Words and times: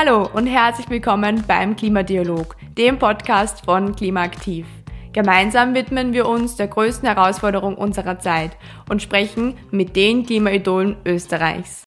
Hallo 0.00 0.30
und 0.32 0.46
herzlich 0.46 0.88
willkommen 0.90 1.42
beim 1.48 1.74
Klimadialog, 1.74 2.54
dem 2.76 3.00
Podcast 3.00 3.64
von 3.64 3.96
Klimaaktiv. 3.96 4.64
Gemeinsam 5.12 5.74
widmen 5.74 6.12
wir 6.12 6.28
uns 6.28 6.54
der 6.54 6.68
größten 6.68 7.08
Herausforderung 7.08 7.74
unserer 7.74 8.20
Zeit 8.20 8.56
und 8.88 9.02
sprechen 9.02 9.54
mit 9.72 9.96
den 9.96 10.24
Klimaidolen 10.24 10.98
Österreichs. 11.04 11.84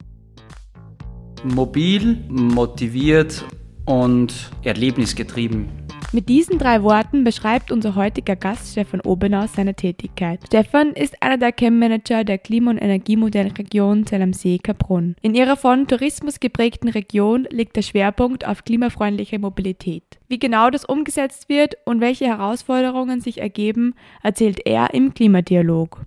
Mobil, 1.45 2.25
motiviert 2.27 3.45
und 3.85 4.51
erlebnisgetrieben. 4.61 5.69
Mit 6.13 6.27
diesen 6.27 6.57
drei 6.57 6.83
Worten 6.83 7.23
beschreibt 7.23 7.71
unser 7.71 7.95
heutiger 7.95 8.35
Gast 8.35 8.73
Stefan 8.73 8.99
Obenau 8.99 9.47
seine 9.47 9.75
Tätigkeit. 9.75 10.41
Stefan 10.45 10.91
ist 10.91 11.23
einer 11.23 11.37
der 11.37 11.53
Chem-Manager 11.53 12.25
der 12.25 12.37
Klima- 12.37 12.71
und 12.71 12.79
Energiemodellregion 12.79 14.05
Zell 14.05 14.21
am 14.21 14.33
See 14.33 14.57
Kaprun. 14.57 15.15
In 15.21 15.35
ihrer 15.35 15.55
von 15.55 15.87
Tourismus 15.87 16.41
geprägten 16.41 16.89
Region 16.89 17.47
liegt 17.49 17.77
der 17.77 17.81
Schwerpunkt 17.81 18.45
auf 18.45 18.65
klimafreundliche 18.65 19.39
Mobilität. 19.39 20.03
Wie 20.27 20.37
genau 20.37 20.69
das 20.69 20.83
umgesetzt 20.83 21.47
wird 21.47 21.75
und 21.85 22.01
welche 22.01 22.25
Herausforderungen 22.25 23.21
sich 23.21 23.39
ergeben, 23.39 23.95
erzählt 24.21 24.59
er 24.65 24.93
im 24.93 25.13
Klimadialog. 25.13 26.01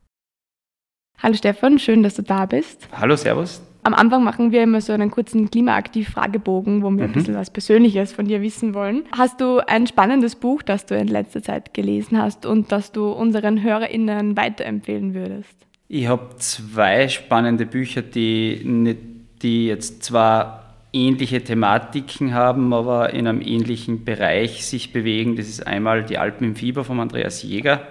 Hallo 1.22 1.34
Stefan, 1.34 1.78
schön, 1.78 2.02
dass 2.02 2.16
du 2.16 2.22
da 2.22 2.44
bist. 2.44 2.88
Hallo, 2.92 3.16
Servus. 3.16 3.62
Am 3.86 3.92
Anfang 3.92 4.24
machen 4.24 4.50
wir 4.50 4.62
immer 4.62 4.80
so 4.80 4.94
einen 4.94 5.10
kurzen 5.10 5.50
Klimaaktiv-Fragebogen, 5.50 6.82
wo 6.82 6.86
wir 6.86 6.92
mhm. 6.92 7.00
ein 7.02 7.12
bisschen 7.12 7.34
was 7.34 7.50
Persönliches 7.50 8.12
von 8.12 8.26
dir 8.26 8.40
wissen 8.40 8.72
wollen. 8.72 9.04
Hast 9.12 9.42
du 9.42 9.58
ein 9.58 9.86
spannendes 9.86 10.36
Buch, 10.36 10.62
das 10.62 10.86
du 10.86 10.96
in 10.96 11.06
letzter 11.06 11.42
Zeit 11.42 11.74
gelesen 11.74 12.16
hast 12.16 12.46
und 12.46 12.72
das 12.72 12.92
du 12.92 13.12
unseren 13.12 13.62
HörerInnen 13.62 14.38
weiterempfehlen 14.38 15.12
würdest? 15.12 15.54
Ich 15.88 16.08
habe 16.08 16.34
zwei 16.38 17.08
spannende 17.08 17.66
Bücher, 17.66 18.00
die, 18.00 18.96
die 19.42 19.66
jetzt 19.66 20.02
zwar 20.02 20.64
ähnliche 20.94 21.44
Thematiken 21.44 22.32
haben, 22.32 22.72
aber 22.72 23.12
in 23.12 23.26
einem 23.26 23.42
ähnlichen 23.42 24.06
Bereich 24.06 24.64
sich 24.64 24.94
bewegen. 24.94 25.36
Das 25.36 25.46
ist 25.46 25.66
einmal 25.66 26.04
Die 26.04 26.16
Alpen 26.16 26.44
im 26.46 26.56
Fieber 26.56 26.84
von 26.84 27.00
Andreas 27.00 27.42
Jäger. 27.42 27.82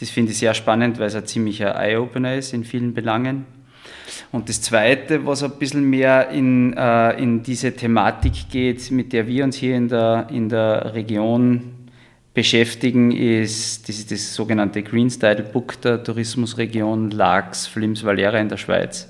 Das 0.00 0.10
finde 0.10 0.32
ich 0.32 0.38
sehr 0.38 0.54
spannend, 0.54 0.98
weil 0.98 1.06
es 1.06 1.14
ein 1.14 1.26
ziemlicher 1.26 1.76
Eye-Opener 1.76 2.34
ist 2.34 2.52
in 2.54 2.64
vielen 2.64 2.92
Belangen. 2.92 3.46
Und 4.30 4.48
das 4.48 4.60
Zweite, 4.62 5.26
was 5.26 5.42
ein 5.42 5.58
bisschen 5.58 5.88
mehr 5.88 6.30
in, 6.30 6.72
äh, 6.76 7.22
in 7.22 7.42
diese 7.42 7.72
Thematik 7.72 8.48
geht, 8.50 8.90
mit 8.90 9.12
der 9.12 9.26
wir 9.26 9.44
uns 9.44 9.56
hier 9.56 9.76
in 9.76 9.88
der, 9.88 10.26
in 10.30 10.48
der 10.48 10.94
Region 10.94 11.82
beschäftigen, 12.34 13.12
ist 13.12 13.88
das, 13.88 13.98
ist 13.98 14.10
das 14.10 14.34
sogenannte 14.34 14.82
Green 14.82 15.10
Style 15.10 15.42
Book 15.42 15.80
der 15.82 16.02
Tourismusregion 16.02 17.10
Lax, 17.10 17.66
Flims, 17.66 18.04
Valera 18.04 18.38
in 18.38 18.48
der 18.48 18.56
Schweiz. 18.56 19.08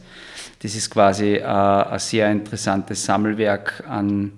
Das 0.61 0.75
ist 0.75 0.91
quasi 0.91 1.35
äh, 1.35 1.45
ein 1.45 1.99
sehr 1.99 2.31
interessantes 2.31 3.05
Sammelwerk 3.05 3.85
an 3.89 4.33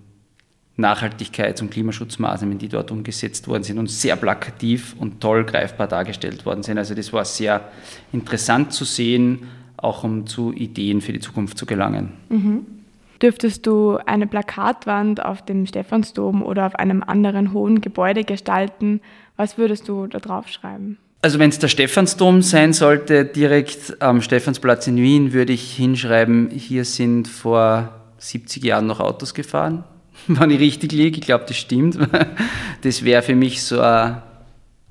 Nachhaltigkeits- 0.77 1.63
und 1.63 1.71
Klimaschutzmaßnahmen, 1.71 2.59
die 2.59 2.69
dort 2.69 2.91
umgesetzt 2.91 3.47
worden 3.47 3.63
sind 3.63 3.79
und 3.79 3.89
sehr 3.89 4.17
plakativ 4.17 4.97
und 4.99 5.21
toll 5.21 5.45
greifbar 5.45 5.87
dargestellt 5.87 6.45
worden 6.45 6.65
sind. 6.65 6.79
Also 6.79 6.95
das 6.95 7.13
war 7.13 7.25
sehr 7.25 7.69
interessant 8.13 8.73
zu 8.73 8.85
sehen, 8.85 9.47
auch 9.85 10.05
um 10.05 10.27
zu 10.27 10.53
Ideen 10.53 11.01
für 11.01 11.13
die 11.13 11.21
Zukunft 11.21 11.59
zu 11.59 11.67
gelangen. 11.67 12.13
Mhm. 12.29 12.67
Dürftest 13.23 13.67
du 13.67 13.99
eine 14.05 14.27
Plakatwand 14.27 15.25
auf 15.25 15.45
dem 15.45 15.67
Stephansdom 15.67 16.43
oder 16.43 16.67
auf 16.67 16.75
einem 16.75 17.03
anderen 17.03 17.53
hohen 17.53 17.81
Gebäude 17.81 18.25
gestalten? 18.25 19.01
Was 19.37 19.57
würdest 19.57 19.89
du 19.89 20.07
da 20.07 20.19
drauf 20.19 20.49
schreiben? 20.49 20.99
Also 21.23 21.39
wenn 21.39 21.49
es 21.49 21.59
der 21.59 21.69
Stephansdom 21.69 22.43
sein 22.43 22.75
sollte, 22.75 23.25
direkt 23.25 24.03
am 24.03 24.21
Stephansplatz 24.21 24.87
in 24.89 24.97
Wien, 24.97 25.33
würde 25.33 25.55
ich 25.55 25.75
hinschreiben, 25.75 26.51
hier 26.51 26.85
sind 26.85 27.29
vor 27.29 27.95
70 28.19 28.63
Jahren 28.63 28.87
noch 28.87 29.01
Autos 29.01 29.33
gefahren. 29.33 29.85
Wenn 30.27 30.51
ich 30.51 30.61
richtig 30.61 30.93
liege, 30.93 31.19
ich 31.19 31.25
glaube, 31.25 31.45
das 31.47 31.57
stimmt. 31.57 31.99
Das 32.83 33.03
wäre 33.03 33.23
für 33.23 33.35
mich 33.35 33.63
so 33.63 33.81
ein 33.81 34.21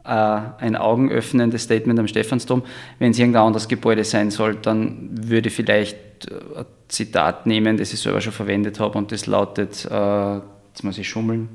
ein 0.04 0.76
augenöffnendes 0.76 1.64
Statement 1.64 2.00
am 2.00 2.08
Stephansdom. 2.08 2.64
Wenn 3.00 3.12
es 3.12 3.20
irgendein 3.20 3.44
anderes 3.44 3.68
Gebäude 3.68 4.04
sein 4.04 4.32
soll, 4.32 4.56
dann 4.56 5.10
würde 5.12 5.48
ich 5.48 5.56
vielleicht 5.56 5.98
äh, 6.30 6.60
ein 6.60 6.66
Zitat 6.88 7.46
nehmen, 7.46 7.78
das 7.78 7.94
ich 7.94 8.00
selber 8.00 8.22
schon 8.22 8.34
verwendet 8.34 8.80
habe 8.80 8.98
und 8.98 9.12
das 9.12 9.28
lautet, 9.28 9.86
äh, 9.90 10.36
jetzt 10.36 10.84
muss 10.84 10.98
ich 10.98 11.08
schummeln, 11.08 11.50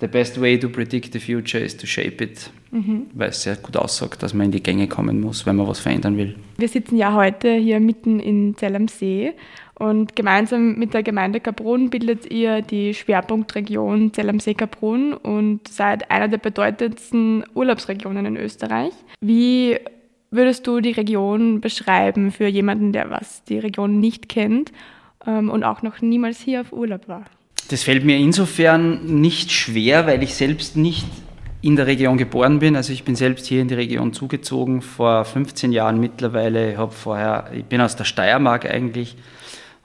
The 0.00 0.06
best 0.06 0.40
way 0.40 0.58
to 0.58 0.70
predict 0.70 1.12
the 1.12 1.20
future 1.20 1.62
is 1.62 1.76
to 1.76 1.86
shape 1.86 2.24
it, 2.24 2.50
mhm. 2.70 3.08
weil 3.12 3.28
es 3.28 3.42
sehr 3.42 3.56
gut 3.56 3.76
aussagt, 3.76 4.22
dass 4.22 4.32
man 4.32 4.46
in 4.46 4.52
die 4.52 4.62
Gänge 4.62 4.88
kommen 4.88 5.20
muss, 5.20 5.44
wenn 5.44 5.56
man 5.56 5.68
was 5.68 5.78
verändern 5.78 6.16
will. 6.16 6.36
Wir 6.56 6.68
sitzen 6.68 6.96
ja 6.96 7.14
heute 7.14 7.52
hier 7.52 7.80
mitten 7.80 8.18
in 8.18 8.56
Zell 8.56 8.76
am 8.76 8.88
See 8.88 9.34
und 9.80 10.14
gemeinsam 10.14 10.74
mit 10.74 10.92
der 10.92 11.02
Gemeinde 11.02 11.40
Kaprun 11.40 11.88
bildet 11.88 12.30
ihr 12.30 12.60
die 12.60 12.92
Schwerpunktregion 12.92 14.12
Zell 14.12 14.28
am 14.28 14.38
See 14.38 14.52
Kaprun 14.52 15.14
und 15.14 15.66
seid 15.68 16.10
einer 16.10 16.28
der 16.28 16.36
bedeutendsten 16.36 17.44
Urlaubsregionen 17.54 18.26
in 18.26 18.36
Österreich. 18.36 18.92
Wie 19.22 19.78
würdest 20.30 20.66
du 20.66 20.80
die 20.80 20.90
Region 20.90 21.62
beschreiben 21.62 22.30
für 22.30 22.46
jemanden, 22.46 22.92
der 22.92 23.08
was 23.08 23.42
die 23.44 23.58
Region 23.58 24.00
nicht 24.00 24.28
kennt 24.28 24.70
ähm, 25.26 25.48
und 25.48 25.64
auch 25.64 25.80
noch 25.80 26.02
niemals 26.02 26.40
hier 26.40 26.60
auf 26.60 26.74
Urlaub 26.74 27.08
war? 27.08 27.24
Das 27.70 27.82
fällt 27.82 28.04
mir 28.04 28.18
insofern 28.18 29.06
nicht 29.22 29.50
schwer, 29.50 30.06
weil 30.06 30.22
ich 30.22 30.34
selbst 30.34 30.76
nicht 30.76 31.06
in 31.62 31.76
der 31.76 31.86
Region 31.86 32.18
geboren 32.18 32.58
bin. 32.58 32.76
Also 32.76 32.92
ich 32.92 33.04
bin 33.04 33.16
selbst 33.16 33.46
hier 33.46 33.62
in 33.62 33.68
die 33.68 33.74
Region 33.74 34.12
zugezogen 34.12 34.82
vor 34.82 35.24
15 35.24 35.72
Jahren 35.72 35.98
mittlerweile. 36.00 36.72
Ich, 36.72 36.78
vorher, 36.90 37.50
ich 37.54 37.64
bin 37.64 37.80
aus 37.80 37.96
der 37.96 38.04
Steiermark 38.04 38.66
eigentlich 38.66 39.16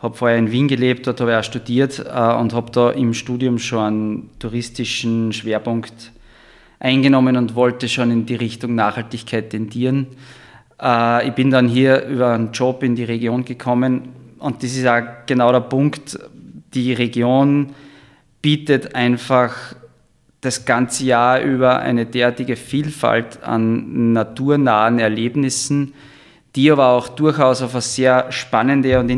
habe 0.05 0.15
vorher 0.15 0.37
in 0.37 0.51
Wien 0.51 0.67
gelebt, 0.67 1.07
dort 1.07 1.19
habe 1.19 1.31
ich 1.31 1.37
auch 1.37 1.43
studiert 1.43 1.99
äh, 1.99 2.33
und 2.35 2.53
habe 2.53 2.71
da 2.71 2.91
im 2.91 3.13
Studium 3.13 3.59
schon 3.59 3.83
einen 3.83 4.29
touristischen 4.39 5.33
Schwerpunkt 5.33 6.11
eingenommen 6.79 7.35
und 7.35 7.55
wollte 7.55 7.89
schon 7.89 8.11
in 8.11 8.25
die 8.25 8.35
Richtung 8.35 8.75
Nachhaltigkeit 8.75 9.49
tendieren. 9.49 10.07
Äh, 10.81 11.27
ich 11.27 11.33
bin 11.33 11.49
dann 11.49 11.67
hier 11.67 12.05
über 12.05 12.33
einen 12.33 12.51
Job 12.51 12.83
in 12.83 12.95
die 12.95 13.03
Region 13.03 13.43
gekommen 13.43 14.09
und 14.39 14.63
das 14.63 14.75
ist 14.75 14.87
auch 14.87 15.01
genau 15.25 15.51
der 15.51 15.61
Punkt. 15.61 16.19
Die 16.73 16.93
Region 16.93 17.73
bietet 18.41 18.93
einfach 18.93 19.75
das 20.41 20.65
ganze 20.65 21.05
Jahr 21.05 21.41
über 21.41 21.79
eine 21.79 22.05
derartige 22.05 22.55
Vielfalt 22.55 23.41
an 23.43 24.13
naturnahen 24.13 24.99
Erlebnissen, 24.99 25.93
die 26.55 26.71
aber 26.71 26.89
auch 26.89 27.07
durchaus 27.07 27.63
auf 27.63 27.73
eine 27.73 27.81
sehr 27.81 28.31
spannende 28.31 28.99
und 28.99 29.09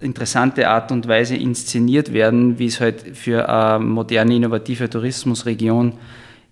interessante 0.00 0.68
Art 0.68 0.92
und 0.92 1.08
Weise 1.08 1.36
inszeniert 1.36 2.12
werden, 2.12 2.58
wie 2.58 2.66
es 2.66 2.80
halt 2.80 3.16
für 3.16 3.48
eine 3.48 3.84
moderne, 3.84 4.36
innovative 4.36 4.90
Tourismusregion 4.90 5.94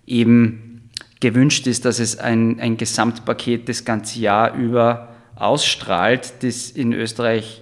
eben 0.05 0.89
gewünscht 1.19 1.67
ist, 1.67 1.85
dass 1.85 1.99
es 1.99 2.19
ein, 2.19 2.59
ein 2.59 2.77
Gesamtpaket 2.77 3.69
das 3.69 3.85
ganze 3.85 4.19
Jahr 4.19 4.55
über 4.55 5.09
ausstrahlt, 5.35 6.43
das 6.43 6.69
in 6.69 6.93
Österreich 6.93 7.61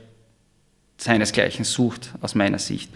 seinesgleichen 0.98 1.66
sucht, 1.66 2.12
aus 2.22 2.36
meiner 2.36 2.60
Sicht. 2.60 2.92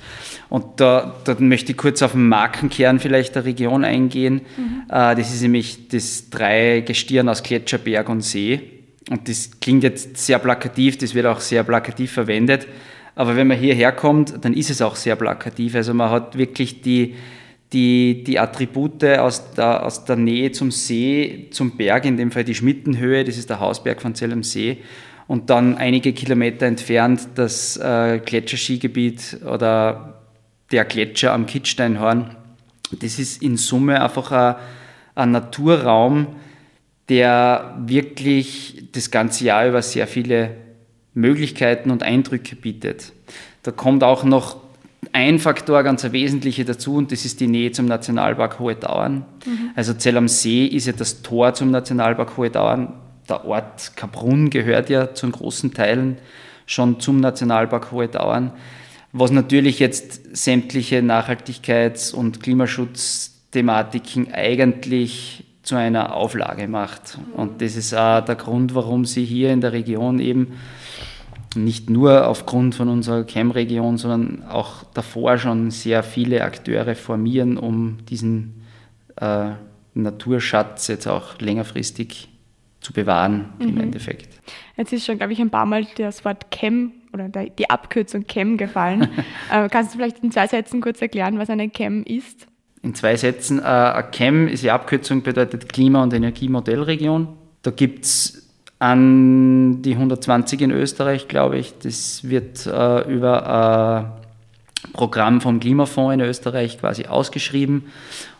Und 0.50 0.80
da, 0.80 1.16
da 1.24 1.36
möchte 1.40 1.72
ich 1.72 1.78
kurz 1.78 2.02
auf 2.04 2.12
den 2.12 2.28
Markenkern 2.28 3.00
vielleicht 3.00 3.36
der 3.36 3.46
Region 3.46 3.84
eingehen. 3.84 4.42
Mhm. 4.58 4.84
Äh, 4.90 5.16
das 5.16 5.34
ist 5.34 5.42
nämlich 5.42 5.88
das 5.88 6.30
Dreigestirn 6.30 7.30
aus 7.30 7.42
Gletscher, 7.42 7.80
Berg 7.80 8.10
und 8.10 8.22
See 8.22 8.75
und 9.10 9.30
das 9.30 9.52
klingt 9.60 9.84
jetzt 9.84 10.18
sehr 10.18 10.40
plakativ, 10.40 10.98
das 10.98 11.14
wird 11.14 11.26
auch 11.26 11.40
sehr 11.40 11.64
plakativ 11.64 12.12
verwendet, 12.12 12.68
aber 13.16 13.36
wenn 13.36 13.48
man 13.48 13.58
hierher 13.58 13.92
kommt, 13.92 14.44
dann 14.44 14.54
ist 14.54 14.70
es 14.70 14.82
auch 14.82 14.96
sehr 14.96 15.16
plakativ. 15.16 15.76
Also 15.76 15.94
man 15.94 16.10
hat 16.10 16.38
wirklich 16.38 16.82
die, 16.82 17.16
die, 17.72 18.24
die 18.24 18.40
Attribute 18.40 19.04
aus 19.06 19.54
der, 19.54 19.86
aus 19.86 20.04
der 20.06 20.18
Nähe 20.18 20.52
zum 20.52 20.70
See, 20.72 21.48
zum 21.52 21.78
Berg, 21.78 22.06
in 22.06 22.18
dem 22.18 22.32
Fall 22.32 22.44
die 22.44 22.56
Schmittenhöhe, 22.56 23.24
das 23.24 23.38
ist 23.38 23.50
der 23.50 23.60
Hausberg 23.60 24.02
von 24.02 24.16
Zell 24.16 24.34
am 24.34 24.44
See, 24.44 24.80
und 25.28 25.50
dann 25.50 25.78
einige 25.78 26.14
Kilometer 26.14 26.68
entfernt 26.68 27.30
das 27.36 27.78
äh, 27.78 28.20
Gletscherskigebiet 28.24 29.40
oder 29.46 30.22
der 30.72 30.86
Gletscher 30.86 31.34
am 31.34 31.46
Kitzsteinhorn. 31.46 32.36
Das 33.02 33.18
ist 33.18 33.42
in 33.42 33.58
Summe 33.58 34.02
einfach 34.02 34.32
ein, 34.32 34.56
ein 35.16 35.32
Naturraum, 35.32 36.28
der 37.10 37.76
wirklich 37.86 38.90
das 38.92 39.12
ganze 39.12 39.46
Jahr 39.46 39.68
über 39.68 39.82
sehr 39.82 40.08
viele 40.08 40.52
Möglichkeiten 41.14 41.92
und 41.92 42.04
Eindrücke 42.04 42.56
bietet. 42.56 43.14
Da 43.64 43.72
kommt 43.72 44.04
auch 44.04 44.24
noch 44.24 44.58
ein 45.14 45.40
Faktor, 45.40 45.84
ganz 45.84 46.04
ein 46.04 46.12
wesentlicher 46.12 46.66
dazu, 46.66 46.96
und 46.96 47.12
das 47.12 47.26
ist 47.26 47.40
die 47.40 47.48
Nähe 47.48 47.72
zum 47.72 47.86
Nationalpark 47.86 48.60
Hohe 48.60 48.76
Dauern. 48.76 49.26
Mhm. 49.46 49.72
Also 49.76 49.94
Zell 49.94 50.18
am 50.18 50.28
See 50.28 50.66
ist 50.66 50.88
ja 50.88 50.94
das 50.94 51.22
Tor 51.22 51.54
zum 51.54 51.72
Nationalpark 51.72 52.38
Hohe 52.38 52.50
Dauern. 52.50 52.94
Der 53.30 53.46
Ort 53.46 53.96
Kaprun 53.96 54.50
gehört 54.50 54.90
ja 54.90 55.14
zu 55.14 55.30
großen 55.30 55.74
Teilen 55.74 56.18
schon 56.66 57.00
zum 57.00 57.20
Nationalpark 57.20 57.92
Hohe 57.92 58.08
Dauern, 58.08 58.52
was 59.14 59.32
natürlich 59.32 59.80
jetzt 59.80 60.36
sämtliche 60.36 61.00
Nachhaltigkeits- 61.00 62.14
und 62.14 62.42
Klimaschutzthematiken 62.42 64.34
eigentlich 64.34 65.45
zu 65.66 65.76
einer 65.76 66.16
Auflage 66.16 66.68
macht. 66.68 67.18
Und 67.36 67.62
das 67.62 67.76
ist 67.76 67.94
auch 67.94 68.22
der 68.22 68.36
Grund, 68.36 68.76
warum 68.76 69.06
sie 69.06 69.26
hier 69.26 69.52
in 69.52 69.62
der 69.62 69.74
Region 69.74 70.20
eben 70.20 70.54
nicht 71.56 71.90
nur 71.90 72.28
aufgrund 72.28 72.76
von 72.76 72.90
unserer 72.90 73.24
CAM-Region, 73.24 73.98
sondern 73.98 74.44
auch 74.44 74.84
davor 74.94 75.38
schon 75.38 75.72
sehr 75.72 76.04
viele 76.04 76.44
Akteure 76.44 76.96
formieren, 76.96 77.58
um 77.58 77.98
diesen 78.10 78.62
äh, 79.16 79.52
Naturschatz 79.94 80.88
jetzt 80.88 81.08
auch 81.08 81.40
längerfristig 81.40 82.30
zu 82.82 82.94
bewahren 82.94 83.54
mhm. 83.60 83.70
im 83.70 83.78
Endeffekt. 83.80 84.40
Jetzt 84.78 84.94
ist 84.94 85.06
schon, 85.06 85.18
glaube 85.18 85.34
ich, 85.34 85.40
ein 85.40 85.50
paar 85.50 85.66
Mal 85.66 85.88
das 85.98 86.26
Wort 86.26 86.52
CAM 86.52 86.92
oder 87.14 87.30
die 87.30 87.70
Abkürzung 87.70 88.28
CAM 88.28 88.58
gefallen. 88.58 89.08
äh, 89.52 89.70
kannst 89.70 89.94
du 89.94 89.98
vielleicht 89.98 90.20
in 90.24 90.32
zwei 90.32 90.48
Sätzen 90.48 90.82
kurz 90.82 91.02
erklären, 91.02 91.40
was 91.40 91.50
eine 91.50 91.70
CAM 91.70 92.04
ist? 92.04 92.48
In 92.86 92.94
zwei 92.94 93.16
Sätzen. 93.16 93.58
Äh, 93.58 94.04
CAM 94.12 94.48
ist 94.48 94.62
die 94.62 94.70
Abkürzung, 94.70 95.24
bedeutet 95.24 95.74
Klima- 95.74 96.04
und 96.04 96.14
Energiemodellregion. 96.14 97.28
Da 97.64 97.72
gibt 97.72 98.06
es 98.06 98.48
an 98.78 99.82
die 99.82 99.94
120 99.94 100.62
in 100.62 100.70
Österreich, 100.70 101.28
glaube 101.28 101.58
ich. 101.58 101.74
Das 101.80 102.30
wird 102.30 102.68
äh, 102.68 103.12
über 103.12 104.14
ein 104.86 104.94
Programm 104.94 105.42
vom 105.42 105.60
Klimafonds 105.60 106.14
in 106.14 106.20
Österreich 106.20 106.80
quasi 106.80 107.06
ausgeschrieben. 107.06 107.86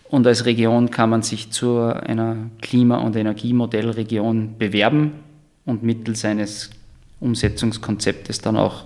Und 0.10 0.28
als 0.28 0.46
Region 0.46 0.92
kann 0.92 1.10
man 1.10 1.24
sich 1.24 1.50
zu 1.50 1.80
einer 1.80 2.36
Klima- 2.62 3.00
und 3.00 3.16
Energiemodellregion 3.16 4.60
bewerben 4.60 5.14
und 5.66 5.82
mittels 5.82 6.24
eines 6.24 6.70
Umsetzungskonzeptes 7.20 8.42
dann 8.42 8.58
auch 8.58 8.86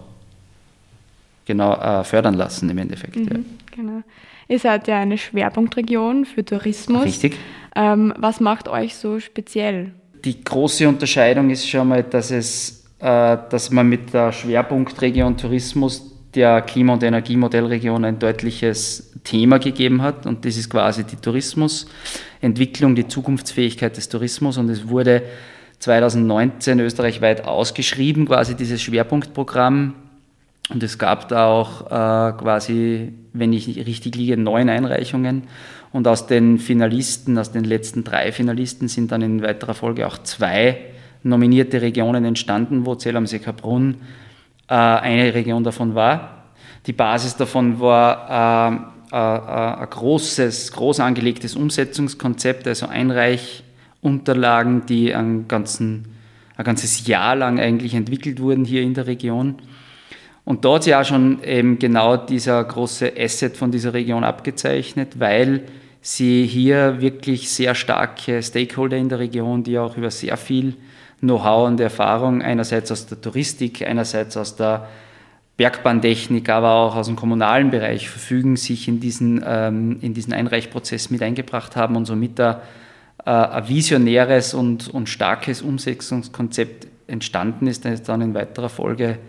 genau 1.49 1.73
äh, 1.73 2.03
fördern 2.03 2.35
lassen 2.35 2.69
im 2.69 2.77
Endeffekt. 2.77 3.15
Mhm, 3.15 3.27
ja. 3.27 3.39
Genau. 3.75 4.03
Ihr 4.47 4.59
seid 4.59 4.87
ja 4.87 4.99
eine 4.99 5.17
Schwerpunktregion 5.17 6.25
für 6.25 6.45
Tourismus. 6.45 7.03
Richtig. 7.03 7.37
Ähm, 7.75 8.13
was 8.17 8.39
macht 8.39 8.67
euch 8.67 8.95
so 8.95 9.19
speziell? 9.19 9.91
Die 10.23 10.43
große 10.43 10.87
Unterscheidung 10.87 11.49
ist 11.49 11.67
schon 11.67 11.87
mal, 11.87 12.03
dass, 12.03 12.29
es, 12.29 12.85
äh, 12.99 13.37
dass 13.49 13.71
man 13.71 13.89
mit 13.89 14.13
der 14.13 14.31
Schwerpunktregion 14.31 15.37
Tourismus 15.37 16.15
der 16.35 16.61
Klima- 16.61 16.93
und 16.93 17.03
Energiemodellregion 17.03 18.05
ein 18.05 18.19
deutliches 18.19 19.11
Thema 19.23 19.57
gegeben 19.57 20.03
hat 20.03 20.27
und 20.27 20.45
das 20.45 20.55
ist 20.55 20.69
quasi 20.69 21.03
die 21.03 21.15
Tourismusentwicklung, 21.15 22.93
die 22.93 23.07
Zukunftsfähigkeit 23.07 23.97
des 23.97 24.07
Tourismus 24.07 24.59
und 24.59 24.69
es 24.69 24.87
wurde 24.87 25.23
2019 25.79 26.79
österreichweit 26.79 27.45
ausgeschrieben, 27.45 28.27
quasi 28.27 28.55
dieses 28.55 28.81
Schwerpunktprogramm 28.81 29.95
und 30.69 30.83
es 30.83 30.97
gab 30.97 31.27
da 31.29 31.47
auch 31.47 31.87
äh, 31.87 32.37
quasi, 32.37 33.13
wenn 33.33 33.53
ich 33.53 33.67
richtig 33.67 34.15
liege, 34.15 34.37
neun 34.37 34.69
Einreichungen 34.69 35.43
und 35.91 36.07
aus 36.07 36.27
den 36.27 36.59
Finalisten, 36.59 37.37
aus 37.37 37.51
den 37.51 37.63
letzten 37.63 38.03
drei 38.03 38.31
Finalisten 38.31 38.87
sind 38.87 39.11
dann 39.11 39.21
in 39.21 39.41
weiterer 39.41 39.73
Folge 39.73 40.05
auch 40.05 40.19
zwei 40.19 40.77
nominierte 41.23 41.81
Regionen 41.81 42.23
entstanden, 42.23 42.85
wo 42.85 42.95
Zell 42.95 43.17
am 43.17 43.25
See 43.25 43.39
Kaprun 43.39 43.95
äh, 44.67 44.75
eine 44.75 45.33
Region 45.33 45.63
davon 45.63 45.95
war. 45.95 46.43
Die 46.85 46.93
Basis 46.93 47.35
davon 47.35 47.79
war 47.79 48.71
äh, 49.11 49.15
äh, 49.15 49.81
ein 49.81 49.89
großes, 49.89 50.71
groß 50.71 50.99
angelegtes 50.99 51.55
Umsetzungskonzept, 51.55 52.67
also 52.67 52.87
Einreichunterlagen, 52.87 54.85
die 54.85 55.13
ein, 55.15 55.47
ganzen, 55.47 56.09
ein 56.55 56.63
ganzes 56.63 57.07
Jahr 57.07 57.35
lang 57.35 57.59
eigentlich 57.59 57.95
entwickelt 57.95 58.39
wurden 58.39 58.65
hier 58.65 58.83
in 58.83 58.93
der 58.93 59.07
Region. 59.07 59.55
Und 60.49 60.65
dort 60.65 60.87
ja 60.87 61.03
schon 61.03 61.43
eben 61.43 61.77
genau 61.77 62.17
dieser 62.17 62.63
große 62.63 63.13
Asset 63.15 63.55
von 63.55 63.69
dieser 63.69 63.93
Region 63.93 64.23
abgezeichnet, 64.23 65.19
weil 65.19 65.61
sie 66.01 66.47
hier 66.47 66.99
wirklich 67.01 67.51
sehr 67.51 67.75
starke 67.75 68.41
Stakeholder 68.41 68.97
in 68.97 69.09
der 69.09 69.19
Region, 69.19 69.61
die 69.61 69.77
auch 69.77 69.95
über 69.95 70.09
sehr 70.09 70.37
viel 70.37 70.73
Know-how 71.19 71.67
und 71.67 71.79
Erfahrung 71.79 72.41
einerseits 72.41 72.91
aus 72.91 73.05
der 73.05 73.21
Touristik, 73.21 73.87
einerseits 73.87 74.37
aus 74.37 74.55
der 74.55 74.87
Bergbahntechnik, 75.57 76.49
aber 76.49 76.73
auch 76.73 76.95
aus 76.95 77.05
dem 77.05 77.15
kommunalen 77.15 77.69
Bereich 77.69 78.09
verfügen, 78.09 78.55
sich 78.55 78.87
in 78.87 78.99
diesen, 78.99 79.45
ähm, 79.45 79.99
in 80.01 80.15
diesen 80.15 80.33
Einreichprozess 80.33 81.11
mit 81.11 81.21
eingebracht 81.21 81.75
haben 81.75 81.95
und 81.95 82.05
somit 82.05 82.39
da, 82.39 82.63
äh, 83.23 83.29
ein 83.29 83.69
visionäres 83.69 84.55
und, 84.55 84.87
und 84.87 85.09
starkes 85.09 85.61
Umsetzungskonzept 85.61 86.87
entstanden 87.05 87.67
ist, 87.67 87.85
das 87.85 88.01
dann 88.01 88.21
in 88.21 88.33
weiterer 88.33 88.69
Folge 88.69 89.19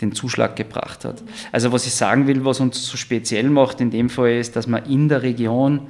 den 0.00 0.12
Zuschlag 0.12 0.56
gebracht 0.56 1.04
hat. 1.04 1.22
Also 1.52 1.72
was 1.72 1.86
ich 1.86 1.94
sagen 1.94 2.26
will, 2.26 2.44
was 2.44 2.60
uns 2.60 2.86
so 2.86 2.96
speziell 2.96 3.50
macht 3.50 3.80
in 3.80 3.90
dem 3.90 4.10
Fall 4.10 4.32
ist, 4.32 4.54
dass 4.56 4.66
man 4.66 4.84
in 4.86 5.08
der 5.08 5.22
Region 5.22 5.88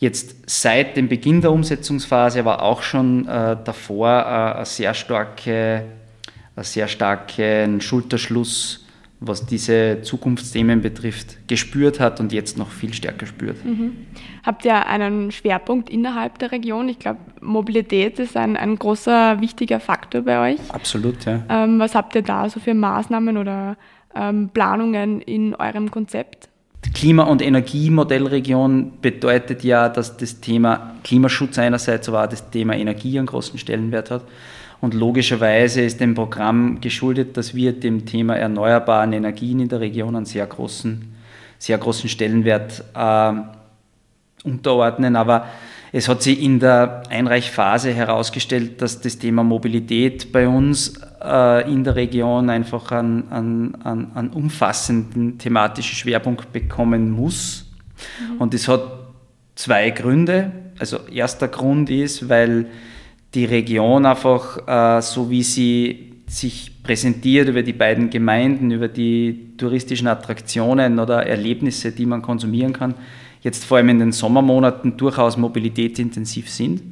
jetzt 0.00 0.34
seit 0.46 0.96
dem 0.96 1.08
Beginn 1.08 1.40
der 1.40 1.52
Umsetzungsphase, 1.52 2.40
aber 2.40 2.62
auch 2.62 2.82
schon 2.82 3.28
äh, 3.28 3.56
davor 3.62 4.08
äh, 4.08 4.56
eine 4.56 4.66
sehr 4.66 4.94
starke, 4.94 5.84
einen 6.56 6.64
sehr 6.64 6.88
starken 6.88 7.80
Schulterschluss, 7.80 8.86
was 9.20 9.44
diese 9.44 10.00
Zukunftsthemen 10.02 10.80
betrifft, 10.80 11.46
gespürt 11.46 12.00
hat 12.00 12.20
und 12.20 12.32
jetzt 12.32 12.56
noch 12.56 12.70
viel 12.70 12.94
stärker 12.94 13.26
spürt. 13.26 13.62
Mhm. 13.64 14.06
Habt 14.44 14.64
ihr 14.64 14.86
einen 14.86 15.30
Schwerpunkt 15.30 15.90
innerhalb 15.90 16.38
der 16.38 16.52
Region? 16.52 16.88
Ich 16.88 16.98
glaube, 16.98 17.20
Mobilität 17.42 18.18
ist 18.18 18.36
ein, 18.36 18.56
ein 18.56 18.76
großer, 18.76 19.40
wichtiger 19.42 19.78
Faktor 19.78 20.22
bei 20.22 20.54
euch. 20.54 20.60
Absolut, 20.70 21.26
ja. 21.26 21.42
Ähm, 21.50 21.78
was 21.78 21.94
habt 21.94 22.14
ihr 22.14 22.22
da 22.22 22.48
so 22.48 22.60
für 22.60 22.72
Maßnahmen 22.72 23.36
oder 23.36 23.76
ähm, 24.14 24.48
Planungen 24.54 25.20
in 25.20 25.54
eurem 25.54 25.90
Konzept? 25.90 26.48
Klima- 26.94 27.24
und 27.24 27.42
Energiemodellregion 27.42 28.92
bedeutet 29.02 29.64
ja, 29.64 29.90
dass 29.90 30.16
das 30.16 30.40
Thema 30.40 30.94
Klimaschutz 31.04 31.58
einerseits, 31.58 32.08
aber 32.08 32.24
auch 32.24 32.28
das 32.28 32.48
Thema 32.50 32.74
Energie 32.74 33.18
einen 33.18 33.26
großen 33.26 33.58
Stellenwert 33.58 34.10
hat. 34.10 34.24
Und 34.80 34.94
logischerweise 34.94 35.82
ist 35.82 36.00
dem 36.00 36.14
Programm 36.14 36.80
geschuldet, 36.80 37.36
dass 37.36 37.54
wir 37.54 37.72
dem 37.72 38.06
Thema 38.06 38.36
erneuerbaren 38.36 39.12
Energien 39.12 39.60
in 39.60 39.68
der 39.68 39.80
Region 39.80 40.16
einen 40.16 40.24
sehr 40.24 40.46
großen, 40.46 41.14
sehr 41.58 41.76
großen 41.76 42.08
Stellenwert 42.08 42.82
äh, 42.94 43.32
unterordnen. 44.44 45.16
Aber 45.16 45.46
es 45.92 46.08
hat 46.08 46.22
sich 46.22 46.40
in 46.40 46.60
der 46.60 47.02
Einreichphase 47.10 47.92
herausgestellt, 47.92 48.80
dass 48.80 49.00
das 49.00 49.18
Thema 49.18 49.42
Mobilität 49.42 50.32
bei 50.32 50.48
uns 50.48 50.94
äh, 51.22 51.70
in 51.70 51.84
der 51.84 51.96
Region 51.96 52.48
einfach 52.48 52.92
einen, 52.92 53.30
einen, 53.30 53.74
einen, 54.14 54.30
umfassenden 54.30 55.36
thematischen 55.38 55.96
Schwerpunkt 55.96 56.52
bekommen 56.52 57.10
muss. 57.10 57.66
Mhm. 57.98 58.40
Und 58.40 58.54
das 58.54 58.68
hat 58.68 58.82
zwei 59.56 59.90
Gründe. 59.90 60.52
Also 60.78 60.98
erster 61.12 61.48
Grund 61.48 61.90
ist, 61.90 62.28
weil 62.28 62.66
die 63.34 63.44
Region 63.44 64.06
einfach, 64.06 64.66
äh, 64.66 65.02
so 65.02 65.30
wie 65.30 65.42
sie 65.42 66.12
sich 66.26 66.82
präsentiert 66.82 67.48
über 67.48 67.62
die 67.62 67.72
beiden 67.72 68.10
Gemeinden, 68.10 68.70
über 68.70 68.88
die 68.88 69.56
touristischen 69.56 70.08
Attraktionen 70.08 70.98
oder 70.98 71.26
Erlebnisse, 71.26 71.92
die 71.92 72.06
man 72.06 72.22
konsumieren 72.22 72.72
kann, 72.72 72.94
jetzt 73.42 73.64
vor 73.64 73.78
allem 73.78 73.88
in 73.90 73.98
den 73.98 74.12
Sommermonaten 74.12 74.96
durchaus 74.96 75.36
mobilitätsintensiv 75.36 76.48
sind. 76.48 76.82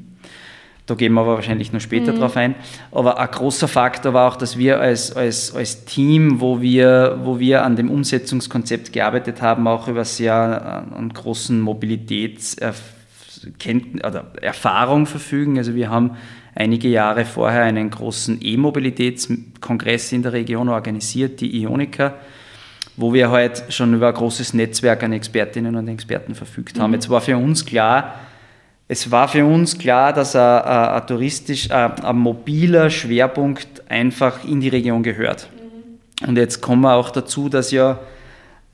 Da 0.87 0.95
gehen 0.95 1.13
wir 1.13 1.21
aber 1.21 1.35
wahrscheinlich 1.35 1.73
noch 1.73 1.81
später 1.81 2.15
mhm. 2.15 2.19
drauf 2.19 2.37
ein. 2.37 2.55
Aber 2.91 3.19
ein 3.21 3.31
großer 3.31 3.69
Faktor 3.69 4.15
war 4.15 4.33
auch, 4.33 4.37
dass 4.37 4.57
wir 4.57 4.81
als, 4.81 5.15
als, 5.15 5.55
als 5.55 5.85
Team, 5.85 6.41
wo 6.41 6.63
wir, 6.63 7.21
wo 7.25 7.39
wir 7.39 7.63
an 7.63 7.77
dem 7.77 7.91
Umsetzungskonzept 7.91 8.93
gearbeitet 8.95 9.43
haben, 9.43 9.69
auch 9.69 9.87
über 9.87 10.07
sehr 10.07 10.87
äh, 10.93 10.97
einen 10.97 11.13
großen 11.13 11.61
Mobilitätserfahrung 13.49 15.07
verfügen. 15.07 15.59
Also 15.59 15.75
wir 15.75 15.91
haben 15.91 16.17
einige 16.55 16.89
Jahre 16.89 17.25
vorher 17.25 17.63
einen 17.63 17.91
großen 17.91 18.39
E-Mobilitätskongress 18.43 20.13
in 20.13 20.23
der 20.23 20.33
Region 20.33 20.69
organisiert, 20.69 21.41
die 21.41 21.63
Ionica 21.63 22.15
wo 22.99 23.15
wir 23.15 23.31
halt 23.31 23.63
schon 23.69 23.95
über 23.95 24.09
ein 24.09 24.15
großes 24.15 24.55
Netzwerk 24.55 25.05
an 25.05 25.13
Expertinnen 25.13 25.77
und 25.77 25.87
Experten 25.87 26.35
verfügt 26.35 26.81
haben. 26.81 26.91
Mhm. 26.91 26.95
Jetzt 26.95 27.09
war 27.09 27.21
für 27.21 27.37
uns 27.37 27.65
klar, 27.65 28.15
es 28.89 29.11
war 29.13 29.29
für 29.29 29.45
uns 29.45 29.79
klar, 29.79 30.13
dass 30.13 30.35
ein, 30.35 30.43
ein, 30.43 30.89
ein 30.89 31.07
touristisch, 31.07 31.71
ein, 31.71 31.93
ein, 31.93 32.17
mobiler 32.17 32.91
Schwerpunkt 32.91 33.89
einfach 33.89 34.45
in 34.45 34.61
die 34.61 34.69
Region 34.69 35.05
gehört. 35.05 35.49
Mhm. 35.55 36.29
Und 36.29 36.37
jetzt 36.37 36.61
kommen 36.61 36.83
wir 36.83 36.95
auch 36.95 37.11
dazu, 37.11 37.49
dass 37.49 37.71
ja 37.71 38.01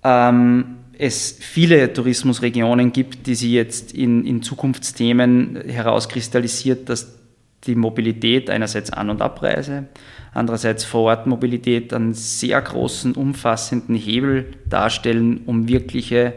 ähm, 0.02 0.76
es 0.98 1.36
viele 1.40 1.92
Tourismusregionen 1.92 2.92
gibt, 2.92 3.26
die 3.26 3.34
sich 3.34 3.50
jetzt 3.50 3.92
in, 3.92 4.24
in 4.24 4.42
Zukunftsthemen 4.42 5.62
herauskristallisiert, 5.68 6.88
dass 6.88 7.18
die 7.66 7.74
Mobilität 7.74 8.50
einerseits 8.50 8.90
An- 8.90 9.10
und 9.10 9.22
Abreise, 9.22 9.86
andererseits 10.32 10.84
Vorortmobilität 10.84 11.92
einen 11.92 12.14
sehr 12.14 12.60
großen, 12.60 13.14
umfassenden 13.14 13.94
Hebel 13.94 14.52
darstellen, 14.66 15.42
um 15.46 15.68
wirkliche 15.68 16.34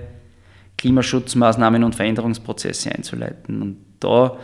Klimaschutzmaßnahmen 0.77 1.83
und 1.83 1.95
Veränderungsprozesse 1.95 2.93
einzuleiten. 2.93 3.61
Und 3.61 3.77
da 3.99 4.37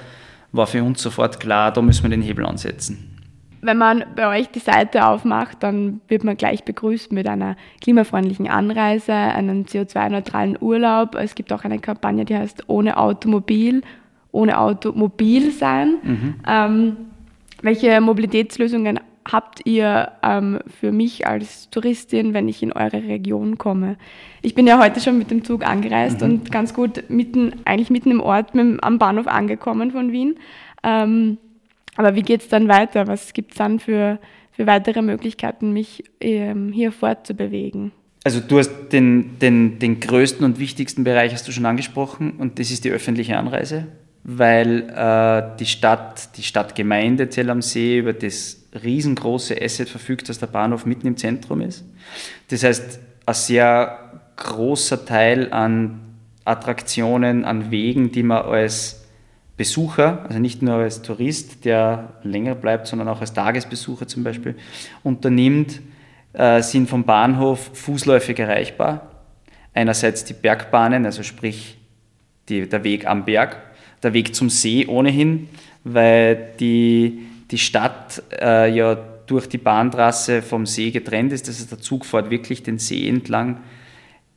war 0.51 0.67
für 0.67 0.83
uns 0.83 1.01
sofort 1.01 1.39
klar, 1.39 1.71
da 1.71 1.81
müssen 1.81 2.03
wir 2.03 2.09
den 2.09 2.21
Hebel 2.21 2.45
ansetzen. 2.45 3.12
Wenn 3.63 3.77
man 3.77 4.03
bei 4.15 4.39
euch 4.39 4.49
die 4.49 4.59
Seite 4.59 5.07
aufmacht, 5.07 5.63
dann 5.63 6.01
wird 6.09 6.23
man 6.23 6.35
gleich 6.35 6.65
begrüßt 6.65 7.13
mit 7.13 7.27
einer 7.27 7.55
klimafreundlichen 7.81 8.49
Anreise, 8.49 9.13
einem 9.13 9.63
CO2-neutralen 9.63 10.57
Urlaub. 10.59 11.15
Es 11.15 11.33
gibt 11.33 11.53
auch 11.53 11.63
eine 11.63 11.79
Kampagne, 11.79 12.25
die 12.25 12.35
heißt 12.35 12.65
Ohne 12.67 12.97
Automobil, 12.97 13.81
ohne 14.33 14.59
Automobil 14.59 15.51
sein. 15.51 15.95
Mhm. 16.03 16.35
Ähm, 16.45 16.97
welche 17.61 18.01
Mobilitätslösungen 18.01 18.99
habt 19.25 19.61
ihr 19.65 20.11
ähm, 20.21 20.59
für 20.67 20.91
mich 20.91 21.25
als 21.25 21.69
Touristin, 21.69 22.33
wenn 22.33 22.49
ich 22.49 22.61
in 22.61 22.73
eure 22.73 23.03
Region 23.03 23.57
komme? 23.57 23.95
Ich 24.41 24.55
bin 24.55 24.67
ja 24.67 24.77
heute 24.77 24.99
schon 24.99 25.17
mit 25.17 25.31
dem 25.31 25.45
Zug 25.45 25.65
angereist 25.65 26.19
mhm. 26.19 26.27
und 26.27 26.51
ganz 26.51 26.73
gut 26.73 27.05
mitten, 27.09 27.53
eigentlich 27.63 27.89
mitten 27.89 28.11
im 28.11 28.19
Ort 28.19 28.55
mit, 28.55 28.83
am 28.83 28.99
Bahnhof 28.99 29.27
angekommen 29.27 29.91
von 29.91 30.11
Wien. 30.11 30.35
Ähm, 30.83 31.37
aber 31.95 32.15
wie 32.15 32.21
geht 32.21 32.41
es 32.41 32.47
dann 32.47 32.67
weiter? 32.67 33.07
Was 33.07 33.33
gibt 33.33 33.51
es 33.51 33.57
dann 33.57 33.79
für, 33.79 34.19
für 34.51 34.67
weitere 34.67 35.01
Möglichkeiten, 35.01 35.73
mich 35.73 36.03
ähm, 36.21 36.71
hier 36.71 36.91
fortzubewegen? 36.91 37.91
Also 38.23 38.39
du 38.39 38.57
hast 38.57 38.89
den, 38.89 39.37
den, 39.39 39.79
den 39.79 39.99
größten 39.99 40.45
und 40.45 40.59
wichtigsten 40.59 41.03
Bereich 41.03 41.33
hast 41.33 41.47
du 41.47 41.51
schon 41.51 41.65
angesprochen 41.65 42.33
und 42.37 42.57
das 42.57 42.71
ist 42.71 42.85
die 42.85 42.89
öffentliche 42.89 43.37
Anreise, 43.37 43.87
weil 44.23 44.89
äh, 44.89 45.57
die 45.59 45.65
Stadt, 45.65 46.37
die 46.37 46.43
Stadtgemeinde 46.43 47.29
Zell 47.29 47.49
am 47.49 47.61
See 47.61 47.97
über 47.97 48.13
das 48.13 48.63
riesengroße 48.81 49.61
Asset 49.61 49.89
verfügt, 49.89 50.29
dass 50.29 50.39
der 50.39 50.47
Bahnhof 50.47 50.85
mitten 50.85 51.05
im 51.05 51.17
Zentrum 51.17 51.61
ist. 51.61 51.83
Das 52.47 52.63
heißt, 52.63 52.99
ein 53.25 53.33
sehr 53.33 54.21
großer 54.37 55.05
Teil 55.05 55.51
an 55.51 55.99
Attraktionen, 56.45 57.45
an 57.45 57.71
Wegen, 57.71 58.11
die 58.11 58.23
man 58.23 58.43
als 58.43 59.02
Besucher, 59.55 60.25
also 60.27 60.39
nicht 60.39 60.61
nur 60.61 60.75
als 60.75 61.01
Tourist, 61.01 61.65
der 61.65 62.13
länger 62.23 62.55
bleibt, 62.55 62.87
sondern 62.87 63.07
auch 63.07 63.21
als 63.21 63.33
Tagesbesucher 63.33 64.07
zum 64.07 64.23
Beispiel, 64.23 64.55
unternimmt, 65.03 65.79
äh, 66.33 66.61
sind 66.61 66.89
vom 66.89 67.03
Bahnhof 67.03 67.71
fußläufig 67.73 68.39
erreichbar. 68.39 69.11
Einerseits 69.73 70.25
die 70.25 70.33
Bergbahnen, 70.33 71.05
also 71.05 71.21
sprich 71.21 71.77
die, 72.49 72.67
der 72.67 72.83
Weg 72.83 73.05
am 73.05 73.25
Berg, 73.25 73.57
der 74.01 74.13
Weg 74.13 74.35
zum 74.35 74.49
See 74.49 74.87
ohnehin, 74.87 75.49
weil 75.83 76.53
die, 76.59 77.27
die 77.51 77.57
Stadt 77.57 78.23
äh, 78.39 78.73
ja 78.75 78.95
durch 79.27 79.47
die 79.47 79.57
Bahntrasse 79.57 80.41
vom 80.41 80.65
See 80.65 80.91
getrennt 80.91 81.31
ist. 81.31 81.47
Das 81.47 81.59
heißt, 81.59 81.71
der 81.71 81.79
Zug 81.79 82.05
fährt 82.05 82.29
wirklich 82.29 82.63
den 82.63 82.79
See 82.79 83.07
entlang 83.07 83.61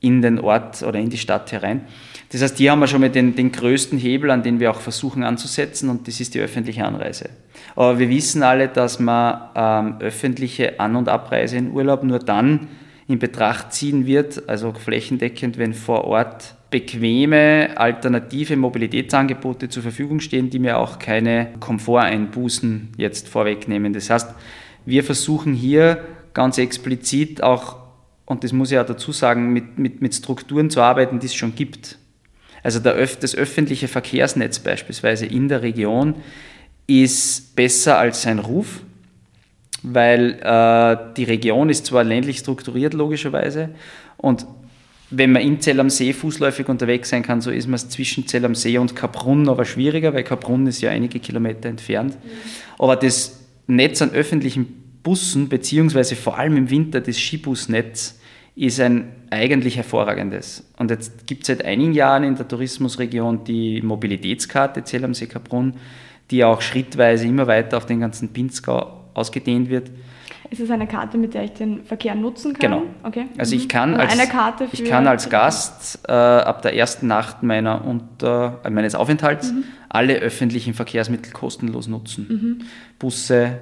in 0.00 0.22
den 0.22 0.38
Ort 0.38 0.82
oder 0.82 0.98
in 0.98 1.10
die 1.10 1.18
Stadt 1.18 1.50
herein. 1.52 1.86
Das 2.32 2.42
heißt, 2.42 2.58
hier 2.58 2.72
haben 2.72 2.80
wir 2.80 2.86
schon 2.86 3.00
mal 3.00 3.10
den, 3.10 3.36
den 3.36 3.52
größten 3.52 3.98
Hebel, 3.98 4.30
an 4.30 4.42
den 4.42 4.58
wir 4.58 4.70
auch 4.70 4.80
versuchen 4.80 5.22
anzusetzen, 5.22 5.88
und 5.88 6.08
das 6.08 6.20
ist 6.20 6.34
die 6.34 6.40
öffentliche 6.40 6.84
Anreise. 6.84 7.30
Aber 7.76 7.98
wir 7.98 8.08
wissen 8.08 8.42
alle, 8.42 8.68
dass 8.68 8.98
man 8.98 9.50
ähm, 9.54 9.96
öffentliche 10.00 10.80
An- 10.80 10.96
und 10.96 11.08
Abreise 11.08 11.56
in 11.56 11.70
Urlaub 11.70 12.02
nur 12.02 12.18
dann 12.18 12.68
in 13.08 13.18
Betracht 13.18 13.72
ziehen 13.72 14.06
wird, 14.06 14.48
also 14.48 14.72
flächendeckend, 14.72 15.58
wenn 15.58 15.74
vor 15.74 16.04
Ort 16.04 16.56
bequeme 16.70 17.70
alternative 17.76 18.56
Mobilitätsangebote 18.56 19.68
zur 19.68 19.84
Verfügung 19.84 20.18
stehen, 20.18 20.50
die 20.50 20.58
mir 20.58 20.78
auch 20.78 20.98
keine 20.98 21.52
Komforteinbußen 21.60 22.94
jetzt 22.96 23.28
vorwegnehmen. 23.28 23.92
Das 23.92 24.10
heißt, 24.10 24.34
wir 24.84 25.04
versuchen 25.04 25.54
hier 25.54 26.04
ganz 26.34 26.58
explizit 26.58 27.42
auch, 27.42 27.76
und 28.24 28.42
das 28.42 28.52
muss 28.52 28.72
ich 28.72 28.78
auch 28.78 28.86
dazu 28.86 29.12
sagen, 29.12 29.52
mit, 29.52 29.78
mit, 29.78 30.02
mit 30.02 30.14
Strukturen 30.14 30.68
zu 30.68 30.80
arbeiten, 30.80 31.20
die 31.20 31.26
es 31.26 31.34
schon 31.34 31.54
gibt. 31.54 31.98
Also 32.66 32.80
Öf 32.80 33.16
das 33.20 33.36
öffentliche 33.36 33.86
Verkehrsnetz 33.86 34.58
beispielsweise 34.58 35.24
in 35.24 35.46
der 35.46 35.62
Region 35.62 36.16
ist 36.88 37.54
besser 37.54 37.96
als 37.96 38.22
sein 38.22 38.40
Ruf, 38.40 38.80
weil 39.84 40.40
äh, 40.42 41.14
die 41.16 41.22
Region 41.22 41.70
ist 41.70 41.86
zwar 41.86 42.02
ländlich 42.02 42.38
strukturiert 42.38 42.92
logischerweise 42.92 43.68
und 44.16 44.46
wenn 45.10 45.30
man 45.30 45.42
in 45.42 45.60
Zell 45.60 45.78
am 45.78 45.90
See 45.90 46.12
fußläufig 46.12 46.68
unterwegs 46.68 47.10
sein 47.10 47.22
kann, 47.22 47.40
so 47.40 47.52
ist 47.52 47.68
man 47.68 47.76
es 47.76 47.88
zwischen 47.88 48.26
Zell 48.26 48.44
am 48.44 48.56
See 48.56 48.78
und 48.78 48.96
Kaprun 48.96 49.48
aber 49.48 49.64
schwieriger, 49.64 50.12
weil 50.12 50.24
Kaprun 50.24 50.66
ist 50.66 50.80
ja 50.80 50.90
einige 50.90 51.20
Kilometer 51.20 51.68
entfernt. 51.68 52.14
Mhm. 52.16 52.30
Aber 52.80 52.96
das 52.96 53.44
Netz 53.68 54.02
an 54.02 54.10
öffentlichen 54.10 54.66
Bussen, 55.04 55.48
beziehungsweise 55.48 56.16
vor 56.16 56.36
allem 56.36 56.56
im 56.56 56.68
Winter 56.68 57.00
das 57.00 57.16
Skibusnetz, 57.20 58.18
ist 58.56 58.80
ein 58.80 59.12
eigentlich 59.30 59.76
hervorragendes. 59.76 60.64
Und 60.78 60.90
jetzt 60.90 61.26
gibt 61.26 61.42
es 61.42 61.48
seit 61.48 61.64
einigen 61.64 61.92
Jahren 61.92 62.24
in 62.24 62.36
der 62.36 62.48
Tourismusregion 62.48 63.44
die 63.44 63.82
Mobilitätskarte 63.82 64.82
Zell 64.82 65.04
am 65.04 65.14
See 65.14 65.26
Kaprun, 65.26 65.74
die 66.30 66.42
auch 66.42 66.62
schrittweise 66.62 67.26
immer 67.26 67.46
weiter 67.46 67.76
auf 67.76 67.86
den 67.86 68.00
ganzen 68.00 68.30
Pinzgau 68.32 69.04
ausgedehnt 69.12 69.68
wird. 69.68 69.90
Ist 70.48 70.60
es 70.60 70.70
eine 70.70 70.86
Karte, 70.86 71.18
mit 71.18 71.34
der 71.34 71.44
ich 71.44 71.52
den 71.52 71.84
Verkehr 71.84 72.14
nutzen 72.14 72.54
kann? 72.54 72.70
Genau. 72.70 72.82
Okay. 73.02 73.26
Also 73.36 73.54
ich 73.56 73.68
kann, 73.68 73.94
als, 73.94 74.16
ich 74.72 74.84
kann 74.84 75.06
als 75.06 75.28
Gast 75.28 76.00
äh, 76.08 76.12
ab 76.12 76.62
der 76.62 76.74
ersten 76.74 77.08
Nacht 77.08 77.42
meiner 77.42 77.84
unter, 77.84 78.60
äh, 78.64 78.70
meines 78.70 78.94
Aufenthalts 78.94 79.52
mhm. 79.52 79.64
alle 79.88 80.14
öffentlichen 80.14 80.72
Verkehrsmittel 80.72 81.32
kostenlos 81.32 81.88
nutzen. 81.88 82.26
Mhm. 82.28 82.66
Busse, 82.98 83.58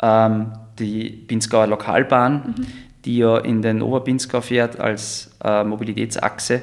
ähm, 0.00 0.52
die 0.78 1.10
Pinzgauer 1.10 1.66
Lokalbahn, 1.66 2.54
mhm 2.56 2.66
die 3.04 3.18
ja 3.18 3.38
in 3.38 3.62
den 3.62 3.82
Oberpinskau 3.82 4.40
fährt 4.40 4.78
als 4.78 5.30
äh, 5.42 5.64
Mobilitätsachse. 5.64 6.62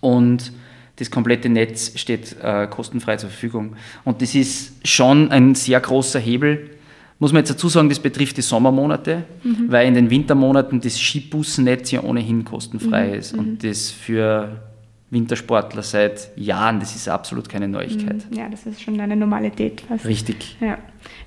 Und 0.00 0.52
das 0.96 1.10
komplette 1.10 1.48
Netz 1.48 1.98
steht 1.98 2.36
äh, 2.42 2.66
kostenfrei 2.66 3.16
zur 3.16 3.30
Verfügung. 3.30 3.76
Und 4.04 4.22
das 4.22 4.34
ist 4.34 4.86
schon 4.86 5.30
ein 5.30 5.54
sehr 5.54 5.80
großer 5.80 6.18
Hebel. 6.18 6.70
Muss 7.18 7.32
man 7.32 7.40
jetzt 7.40 7.50
dazu 7.50 7.68
sagen, 7.68 7.88
das 7.88 7.98
betrifft 7.98 8.36
die 8.36 8.42
Sommermonate, 8.42 9.24
mhm. 9.42 9.66
weil 9.68 9.88
in 9.88 9.94
den 9.94 10.10
Wintermonaten 10.10 10.80
das 10.80 10.98
Skibusnetz 10.98 11.90
ja 11.90 12.02
ohnehin 12.02 12.44
kostenfrei 12.44 13.08
mhm. 13.08 13.14
ist. 13.14 13.34
Und 13.34 13.46
mhm. 13.46 13.58
das 13.58 13.90
für 13.90 14.62
Wintersportler 15.10 15.82
seit 15.82 16.36
Jahren. 16.36 16.80
Das 16.80 16.96
ist 16.96 17.08
absolut 17.08 17.48
keine 17.48 17.68
Neuigkeit. 17.68 18.28
Mhm. 18.28 18.36
Ja, 18.36 18.48
das 18.48 18.66
ist 18.66 18.82
schon 18.82 18.98
eine 18.98 19.14
Normalität. 19.14 19.82
Fast. 19.82 20.04
Richtig. 20.04 20.56
Ja. 20.60 20.78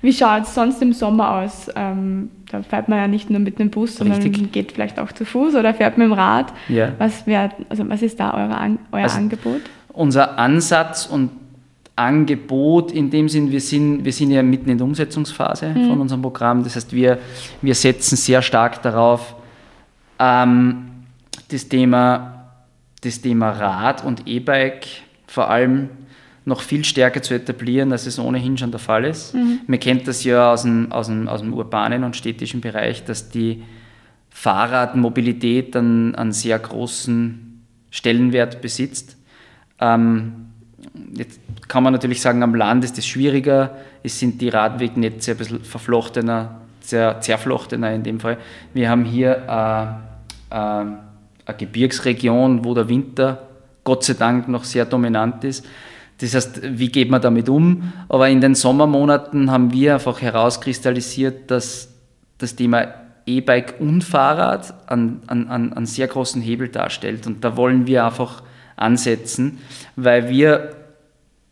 Wie 0.02 0.12
schaut 0.12 0.42
es 0.42 0.54
sonst 0.54 0.82
im 0.82 0.92
Sommer 0.92 1.36
aus? 1.36 1.70
Ähm, 1.74 2.30
da 2.50 2.62
fährt 2.62 2.88
man 2.88 2.98
ja 2.98 3.08
nicht 3.08 3.30
nur 3.30 3.40
mit 3.40 3.58
dem 3.58 3.70
Bus, 3.70 3.96
sondern 3.96 4.20
Richtig. 4.20 4.52
geht 4.52 4.72
vielleicht 4.72 4.98
auch 4.98 5.12
zu 5.12 5.24
Fuß 5.24 5.54
oder 5.54 5.72
fährt 5.72 5.96
mit 5.96 6.06
dem 6.06 6.12
Rad. 6.12 6.52
Ja. 6.68 6.92
Was, 6.98 7.26
wär, 7.26 7.50
also 7.70 7.88
was 7.88 8.02
ist 8.02 8.20
da 8.20 8.34
eure, 8.34 8.78
euer 8.92 9.02
also 9.02 9.16
Angebot? 9.16 9.62
Unser 9.92 10.38
Ansatz 10.38 11.06
und 11.06 11.30
Angebot 11.96 12.92
in 12.92 13.10
dem 13.10 13.28
Sinn, 13.28 13.50
wir 13.50 13.60
sind, 13.60 14.04
wir 14.04 14.12
sind 14.12 14.30
ja 14.30 14.42
mitten 14.42 14.68
in 14.68 14.78
der 14.78 14.86
Umsetzungsphase 14.86 15.68
mhm. 15.68 15.88
von 15.88 16.00
unserem 16.00 16.20
Programm. 16.20 16.64
Das 16.64 16.76
heißt, 16.76 16.92
wir, 16.92 17.18
wir 17.62 17.74
setzen 17.74 18.16
sehr 18.16 18.42
stark 18.42 18.82
darauf, 18.82 19.34
ähm, 20.18 20.86
das 21.50 21.68
Thema 21.68 22.39
das 23.02 23.20
Thema 23.20 23.50
Rad 23.50 24.04
und 24.04 24.26
E-Bike 24.26 24.86
vor 25.26 25.48
allem 25.50 25.88
noch 26.44 26.62
viel 26.62 26.84
stärker 26.84 27.22
zu 27.22 27.34
etablieren, 27.34 27.92
als 27.92 28.06
es 28.06 28.18
ohnehin 28.18 28.56
schon 28.58 28.70
der 28.70 28.80
Fall 28.80 29.04
ist. 29.04 29.34
Mhm. 29.34 29.60
Man 29.66 29.78
kennt 29.78 30.08
das 30.08 30.24
ja 30.24 30.52
aus 30.52 30.62
dem, 30.62 30.90
aus, 30.90 31.06
dem, 31.06 31.28
aus 31.28 31.40
dem 31.40 31.52
urbanen 31.52 32.04
und 32.04 32.16
städtischen 32.16 32.60
Bereich, 32.60 33.04
dass 33.04 33.30
die 33.30 33.62
Fahrradmobilität 34.30 35.76
einen, 35.76 36.14
einen 36.14 36.32
sehr 36.32 36.58
großen 36.58 37.62
Stellenwert 37.90 38.60
besitzt. 38.60 39.16
Ähm, 39.80 40.46
jetzt 41.14 41.40
kann 41.68 41.82
man 41.82 41.92
natürlich 41.92 42.20
sagen, 42.20 42.42
am 42.42 42.54
Land 42.54 42.84
ist 42.84 42.98
es 42.98 43.06
schwieriger, 43.06 43.76
es 44.02 44.18
sind 44.18 44.40
die 44.40 44.48
Radwegnetze 44.48 45.32
ein 45.32 45.36
bisschen 45.36 45.64
verflochtener, 45.64 46.62
sehr 46.80 47.20
zerflochtener 47.20 47.92
in 47.92 48.02
dem 48.02 48.18
Fall. 48.18 48.38
Wir 48.72 48.88
haben 48.88 49.04
hier 49.04 50.00
äh, 50.50 50.82
äh, 50.82 50.84
eine 51.50 51.58
Gebirgsregion, 51.58 52.64
wo 52.64 52.74
der 52.74 52.88
Winter 52.88 53.46
Gott 53.84 54.04
sei 54.04 54.14
Dank 54.14 54.48
noch 54.48 54.64
sehr 54.64 54.84
dominant 54.84 55.44
ist. 55.44 55.66
Das 56.18 56.34
heißt, 56.34 56.60
wie 56.78 56.90
geht 56.90 57.10
man 57.10 57.22
damit 57.22 57.48
um? 57.48 57.92
Aber 58.08 58.28
in 58.28 58.40
den 58.40 58.54
Sommermonaten 58.54 59.50
haben 59.50 59.72
wir 59.72 59.94
einfach 59.94 60.20
herauskristallisiert, 60.20 61.50
dass 61.50 61.88
das 62.38 62.56
Thema 62.56 62.88
E-Bike 63.26 63.76
und 63.80 64.02
Fahrrad 64.02 64.90
einen, 64.90 65.22
einen, 65.28 65.72
einen 65.72 65.86
sehr 65.86 66.08
großen 66.08 66.42
Hebel 66.42 66.68
darstellt. 66.68 67.26
Und 67.26 67.42
da 67.42 67.56
wollen 67.56 67.86
wir 67.86 68.04
einfach 68.04 68.42
ansetzen, 68.76 69.58
weil 69.96 70.28
wir 70.28 70.76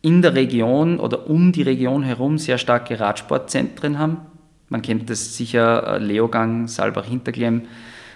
in 0.01 0.21
der 0.21 0.35
Region 0.35 0.99
oder 0.99 1.29
um 1.29 1.51
die 1.51 1.61
Region 1.61 2.03
herum 2.03 2.37
sehr 2.37 2.57
starke 2.57 2.99
Radsportzentren 2.99 3.99
haben. 3.99 4.17
Man 4.69 4.81
kennt 4.81 5.09
das 5.09 5.35
sicher, 5.35 5.95
äh, 5.95 5.97
Leogang, 5.97 6.67
Salbach-Hinterklemm, 6.67 7.63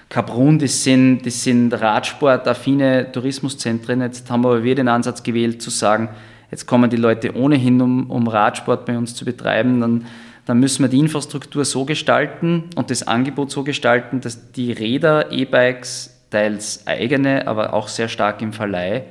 Kaprun, 0.09 0.59
das 0.59 0.83
sind, 0.83 1.25
das 1.25 1.43
sind 1.43 1.73
Radsport-affine 1.73 3.11
Tourismuszentren. 3.11 4.01
Jetzt 4.01 4.29
haben 4.29 4.43
wir 4.43 4.49
aber 4.49 4.63
wieder 4.63 4.75
den 4.75 4.87
Ansatz 4.87 5.23
gewählt, 5.23 5.61
zu 5.61 5.69
sagen, 5.69 6.09
jetzt 6.51 6.67
kommen 6.67 6.89
die 6.89 6.97
Leute 6.97 7.35
ohnehin, 7.35 7.81
um, 7.81 8.09
um 8.11 8.27
Radsport 8.27 8.85
bei 8.85 8.97
uns 8.97 9.15
zu 9.15 9.25
betreiben. 9.25 9.81
Dann, 9.81 10.05
dann 10.45 10.59
müssen 10.59 10.83
wir 10.83 10.89
die 10.89 10.99
Infrastruktur 10.99 11.65
so 11.65 11.85
gestalten 11.85 12.65
und 12.75 12.91
das 12.91 13.07
Angebot 13.07 13.49
so 13.49 13.63
gestalten, 13.63 14.21
dass 14.21 14.51
die 14.51 14.71
Räder, 14.71 15.31
E-Bikes, 15.31 16.13
teils 16.29 16.85
eigene, 16.87 17.47
aber 17.47 17.73
auch 17.73 17.87
sehr 17.87 18.09
stark 18.09 18.41
im 18.41 18.53
Verleih, 18.53 19.03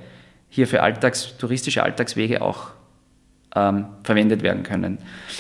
hier 0.49 0.67
für 0.67 0.83
Alltags, 0.83 1.35
touristische 1.39 1.83
Alltagswege 1.83 2.43
auch 2.43 2.71
ähm, 3.55 3.87
verwendet 4.03 4.43
werden 4.43 4.63
können. 4.63 4.99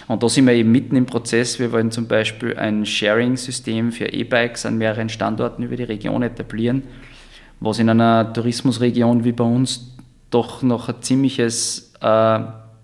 Und 0.08 0.22
da 0.22 0.28
sind 0.28 0.46
wir 0.46 0.54
eben 0.54 0.70
mitten 0.70 0.96
im 0.96 1.06
Prozess. 1.06 1.58
Wir 1.58 1.72
wollen 1.72 1.90
zum 1.90 2.06
Beispiel 2.06 2.56
ein 2.56 2.84
Sharing-System 2.84 3.92
für 3.92 4.06
E-Bikes 4.06 4.66
an 4.66 4.78
mehreren 4.78 5.08
Standorten 5.08 5.62
über 5.62 5.76
die 5.76 5.84
Region 5.84 6.22
etablieren, 6.22 6.82
was 7.60 7.78
in 7.78 7.88
einer 7.88 8.32
Tourismusregion 8.32 9.24
wie 9.24 9.32
bei 9.32 9.44
uns 9.44 9.96
doch 10.30 10.62
noch 10.62 10.88
ein 10.88 11.00
ziemliches 11.00 11.94
äh, 12.00 12.40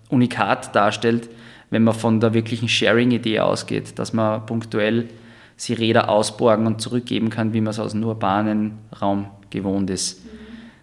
Unikat 0.09 0.75
darstellt, 0.75 1.29
wenn 1.69 1.83
man 1.83 1.93
von 1.93 2.19
der 2.19 2.33
wirklichen 2.33 2.67
Sharing-Idee 2.67 3.39
ausgeht, 3.41 3.99
dass 3.99 4.13
man 4.13 4.45
punktuell 4.45 5.09
sie 5.55 5.73
Räder 5.73 6.09
ausborgen 6.09 6.65
und 6.65 6.81
zurückgeben 6.81 7.29
kann, 7.29 7.53
wie 7.53 7.61
man 7.61 7.71
es 7.71 7.79
aus 7.79 7.91
dem 7.91 8.03
urbanen 8.03 8.79
Raum 8.99 9.27
gewohnt 9.49 9.89
ist. 9.89 10.21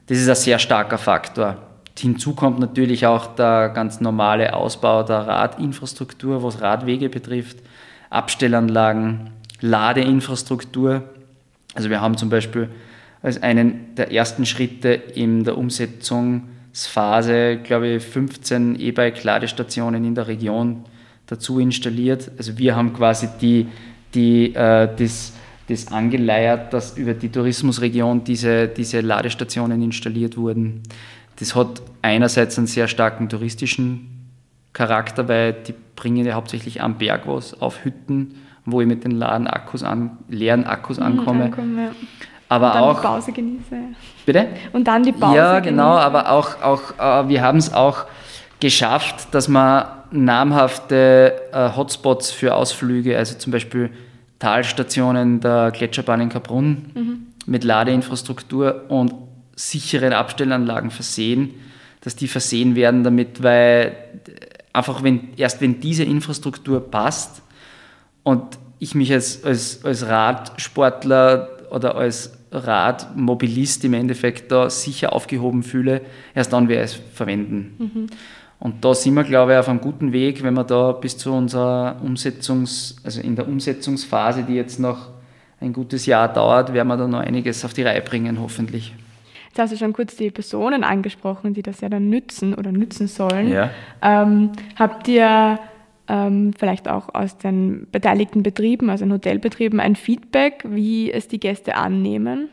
Das 0.07 0.19
ist 0.19 0.29
ein 0.29 0.37
sehr 0.37 0.59
starker 0.59 0.99
Faktor. 0.99 1.65
Hinzu 1.99 2.35
kommt 2.35 2.59
natürlich 2.59 3.07
auch 3.07 3.35
der 3.35 3.71
ganz 3.71 4.00
normale 4.00 4.55
Ausbau 4.55 5.03
der 5.03 5.26
Radinfrastruktur, 5.26 6.43
was 6.43 6.61
Radwege 6.61 7.09
betrifft, 7.09 7.59
Abstellanlagen, 8.11 9.31
Ladeinfrastruktur. 9.61 11.03
Also 11.75 11.91
wir 11.91 12.00
haben 12.00 12.17
zum 12.17 12.29
Beispiel 12.29 12.69
als 13.23 13.43
einen 13.43 13.95
der 13.97 14.12
ersten 14.12 14.47
Schritte 14.47 14.91
in 14.91 15.45
der 15.45 15.57
Umsetzungsphase, 15.57 17.59
glaube 17.62 17.88
ich, 17.88 18.05
15 18.05 18.79
E-Bike-Ladestationen 18.79 20.05
in 20.05 20.15
der 20.15 20.29
Region 20.29 20.85
dazu 21.26 21.59
installiert. 21.59 22.31
Also 22.38 22.59
wir 22.59 22.76
haben 22.76 22.93
quasi 22.93 23.29
die, 23.41 23.67
die, 24.15 24.55
äh, 24.55 24.88
das, 24.97 25.33
das 25.69 25.88
angeleiert, 25.88 26.73
dass 26.73 26.97
über 26.97 27.15
die 27.15 27.31
Tourismusregion 27.31 28.23
diese, 28.23 28.69
diese 28.69 29.00
Ladestationen 29.00 29.83
installiert 29.83 30.37
wurden. 30.37 30.83
Das 31.38 31.55
hat 31.55 31.83
einerseits 32.02 32.57
einen 32.59 32.66
sehr 32.66 32.88
starken 32.88 33.28
touristischen 33.28 34.31
Charakter, 34.73 35.28
weil 35.28 35.52
die 35.52 35.75
bringen 35.95 36.25
ja 36.25 36.35
hauptsächlich 36.35 36.83
am 36.83 36.99
Berg 36.99 37.26
was 37.26 37.61
auf 37.61 37.85
Hütten, 37.85 38.37
wo 38.64 38.81
ich 38.81 38.87
mit 38.87 39.05
den 39.05 39.12
leeren 39.12 39.47
Akkus, 39.47 39.83
an, 39.83 40.19
leeren 40.28 40.64
Akkus 40.64 40.99
mhm, 40.99 41.07
ankomme. 41.07 41.45
Ankommen, 41.45 41.78
ja. 41.78 41.90
Aber 42.49 42.69
Und 42.69 42.75
dann 42.75 42.83
auch. 42.85 43.00
Die 43.00 43.07
Pause 43.07 43.33
genieße. 43.33 43.76
Bitte? 44.25 44.49
Und 44.73 44.87
dann 44.87 45.02
die 45.02 45.12
Pause. 45.12 45.37
Ja, 45.37 45.61
genau, 45.61 45.93
genieße. 45.93 46.07
aber 46.07 46.31
auch, 46.31 46.62
auch 46.62 47.25
äh, 47.25 47.28
wir 47.28 47.43
haben 47.43 47.59
es 47.59 47.73
auch 47.73 48.05
geschafft, 48.61 49.28
dass 49.33 49.49
man 49.49 49.87
namhafte 50.11 51.40
äh, 51.52 51.71
Hotspots 51.76 52.31
für 52.31 52.55
Ausflüge, 52.55 53.16
also 53.16 53.37
zum 53.37 53.52
Beispiel 53.52 53.90
Talstationen 54.38 55.40
der 55.40 55.73
Gletscherbahn 55.73 56.21
in 56.21 56.28
Kaprun 56.28 56.87
mhm. 56.95 57.26
mit 57.47 57.64
Ladeinfrastruktur 57.64 58.85
und 58.88 59.12
sicheren 59.56 60.12
Abstellanlagen 60.12 60.90
versehen, 60.90 61.54
dass 62.02 62.14
die 62.14 62.28
versehen 62.28 62.76
werden 62.76 63.02
damit, 63.02 63.42
weil 63.42 63.96
einfach 64.72 65.02
wenn, 65.02 65.30
erst 65.36 65.60
wenn 65.60 65.80
diese 65.80 66.04
Infrastruktur 66.04 66.88
passt 66.90 67.42
und 68.22 68.42
ich 68.78 68.94
mich 68.94 69.12
als, 69.12 69.42
als, 69.42 69.84
als 69.84 70.06
Radsportler 70.06 71.48
oder 71.70 71.96
als 71.96 72.32
Radmobilist 72.52 73.84
im 73.84 73.94
Endeffekt 73.94 74.52
da 74.52 74.70
sicher 74.70 75.12
aufgehoben 75.12 75.62
fühle, 75.62 76.02
erst 76.34 76.52
dann 76.52 76.68
werde 76.68 76.84
ich 76.84 76.92
es 76.92 77.00
verwenden. 77.14 77.75
Mhm. 77.78 78.06
Und 78.58 78.84
da 78.84 78.94
sind 78.94 79.14
wir, 79.14 79.25
glaube 79.25 79.52
ich, 79.52 79.58
auf 79.58 79.68
einem 79.68 79.80
guten 79.80 80.12
Weg, 80.12 80.42
wenn 80.42 80.54
wir 80.54 80.64
da 80.64 80.92
bis 80.92 81.18
zu 81.18 81.32
unserer 81.32 82.00
Umsetzungs-, 82.02 82.96
also 83.04 83.20
in 83.20 83.36
der 83.36 83.46
Umsetzungsphase, 83.48 84.44
die 84.44 84.54
jetzt 84.54 84.78
noch 84.80 85.10
ein 85.60 85.72
gutes 85.72 86.06
Jahr 86.06 86.32
dauert, 86.32 86.72
werden 86.72 86.88
wir 86.88 86.96
da 86.96 87.06
noch 87.06 87.20
einiges 87.20 87.64
auf 87.64 87.75
die 87.75 87.82
Reihe 87.82 88.00
bringen, 88.00 88.40
hoffentlich. 88.40 88.94
Jetzt 89.56 89.70
hast 89.70 89.72
du 89.72 89.78
schon 89.78 89.94
kurz 89.94 90.16
die 90.16 90.30
Personen 90.30 90.84
angesprochen, 90.84 91.54
die 91.54 91.62
das 91.62 91.80
ja 91.80 91.88
dann 91.88 92.10
nützen 92.10 92.52
oder 92.52 92.72
nützen 92.72 93.06
sollen. 93.08 93.50
Ja. 93.50 93.70
Ähm, 94.02 94.52
habt 94.78 95.08
ihr 95.08 95.58
ähm, 96.08 96.52
vielleicht 96.58 96.88
auch 96.88 97.14
aus 97.14 97.38
den 97.38 97.86
beteiligten 97.90 98.42
Betrieben, 98.42 98.90
also 98.90 99.06
den 99.06 99.14
Hotelbetrieben, 99.14 99.80
ein 99.80 99.96
Feedback, 99.96 100.62
wie 100.68 101.10
es 101.10 101.28
die 101.28 101.40
Gäste 101.40 101.75
annehmen? 101.75 102.50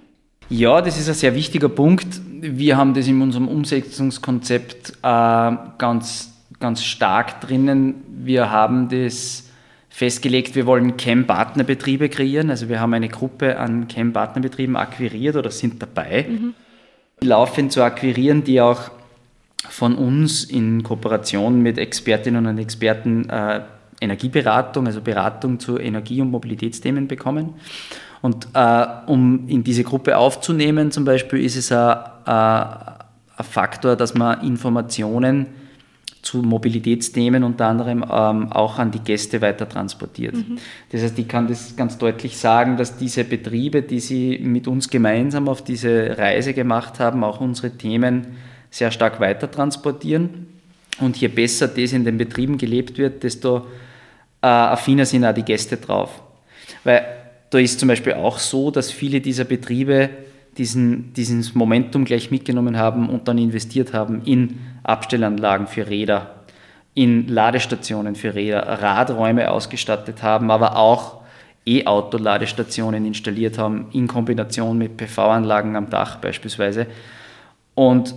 Ja, 0.47 0.79
das 0.79 0.97
ist 0.97 1.09
ein 1.09 1.15
sehr 1.15 1.35
wichtiger 1.35 1.67
Punkt. 1.67 2.21
Wir 2.39 2.77
haben 2.77 2.93
das 2.93 3.05
in 3.05 3.21
unserem 3.21 3.49
Umsetzungskonzept 3.49 4.93
äh, 5.03 5.51
ganz, 5.77 6.31
ganz 6.61 6.85
stark 6.85 7.41
drinnen. 7.41 7.95
Wir 8.07 8.49
haben 8.49 8.87
das 8.87 9.49
festgelegt, 9.89 10.55
wir 10.55 10.65
wollen 10.65 10.95
CAM-Partnerbetriebe 10.95 12.07
kreieren. 12.07 12.49
Also 12.49 12.69
wir 12.69 12.79
haben 12.79 12.93
eine 12.93 13.09
Gruppe 13.09 13.59
an 13.59 13.89
CAM-Partnerbetrieben 13.89 14.77
akquiriert 14.77 15.35
oder 15.35 15.51
sind 15.51 15.81
dabei. 15.81 16.27
Mhm 16.29 16.53
laufend 17.23 17.71
zu 17.71 17.81
akquirieren, 17.83 18.43
die 18.43 18.61
auch 18.61 18.91
von 19.69 19.95
uns 19.95 20.43
in 20.43 20.83
Kooperation 20.83 21.61
mit 21.61 21.77
Expertinnen 21.77 22.45
und 22.45 22.57
Experten 22.57 23.29
äh, 23.29 23.61
Energieberatung, 24.01 24.85
also 24.85 25.01
Beratung 25.01 25.59
zu 25.59 25.79
Energie- 25.79 26.21
und 26.21 26.29
Mobilitätsthemen 26.29 27.07
bekommen. 27.07 27.55
Und 28.21 28.47
äh, 28.53 28.85
um 29.07 29.47
in 29.47 29.63
diese 29.63 29.83
Gruppe 29.83 30.17
aufzunehmen, 30.17 30.91
zum 30.91 31.05
Beispiel, 31.05 31.43
ist 31.43 31.55
es 31.55 31.71
ein, 31.71 31.97
ein 32.25 32.95
Faktor, 33.39 33.95
dass 33.95 34.13
man 34.13 34.41
Informationen 34.41 35.47
zu 36.23 36.37
Mobilitätsthemen 36.37 37.43
unter 37.43 37.67
anderem 37.67 38.03
ähm, 38.09 38.51
auch 38.51 38.79
an 38.79 38.91
die 38.91 38.99
Gäste 38.99 39.41
weiter 39.41 39.67
transportiert. 39.67 40.35
Mhm. 40.35 40.57
Das 40.89 41.03
heißt, 41.03 41.19
ich 41.19 41.27
kann 41.27 41.47
das 41.47 41.75
ganz 41.75 41.97
deutlich 41.97 42.37
sagen, 42.37 42.77
dass 42.77 42.97
diese 42.97 43.25
Betriebe, 43.25 43.81
die 43.81 43.99
sie 43.99 44.39
mit 44.41 44.67
uns 44.67 44.89
gemeinsam 44.89 45.49
auf 45.49 45.63
diese 45.63 46.17
Reise 46.17 46.53
gemacht 46.53 46.99
haben, 46.99 47.23
auch 47.23 47.41
unsere 47.41 47.71
Themen 47.71 48.27
sehr 48.71 48.89
stark 48.89 49.19
weiter 49.19 49.51
transportieren. 49.51 50.47
Und 50.99 51.17
je 51.17 51.27
besser 51.27 51.67
das 51.67 51.91
in 51.91 52.05
den 52.05 52.17
Betrieben 52.17 52.57
gelebt 52.57 52.97
wird, 52.97 53.23
desto 53.23 53.67
äh, 54.41 54.47
affiner 54.47 55.05
sind 55.05 55.25
auch 55.25 55.33
die 55.33 55.43
Gäste 55.43 55.75
drauf. 55.77 56.21
Weil 56.85 57.05
da 57.49 57.59
ist 57.59 57.79
zum 57.79 57.89
Beispiel 57.89 58.13
auch 58.13 58.39
so, 58.39 58.71
dass 58.71 58.91
viele 58.91 59.19
dieser 59.19 59.43
Betriebe 59.43 60.09
diesen, 60.57 61.13
dieses 61.13 61.53
Momentum 61.53 62.05
gleich 62.05 62.31
mitgenommen 62.31 62.77
haben 62.77 63.09
und 63.09 63.27
dann 63.27 63.37
investiert 63.37 63.93
haben 63.93 64.21
in 64.23 64.59
Abstellanlagen 64.83 65.67
für 65.67 65.89
Räder, 65.89 66.35
in 66.93 67.27
Ladestationen 67.27 68.15
für 68.15 68.35
Räder, 68.35 68.61
Radräume 68.61 69.49
ausgestattet 69.49 70.21
haben, 70.21 70.51
aber 70.51 70.77
auch 70.77 71.21
E-Auto-Ladestationen 71.65 73.05
installiert 73.05 73.57
haben, 73.57 73.87
in 73.93 74.07
Kombination 74.07 74.77
mit 74.77 74.97
PV-Anlagen 74.97 75.75
am 75.75 75.89
Dach 75.89 76.17
beispielsweise. 76.17 76.87
Und 77.73 78.13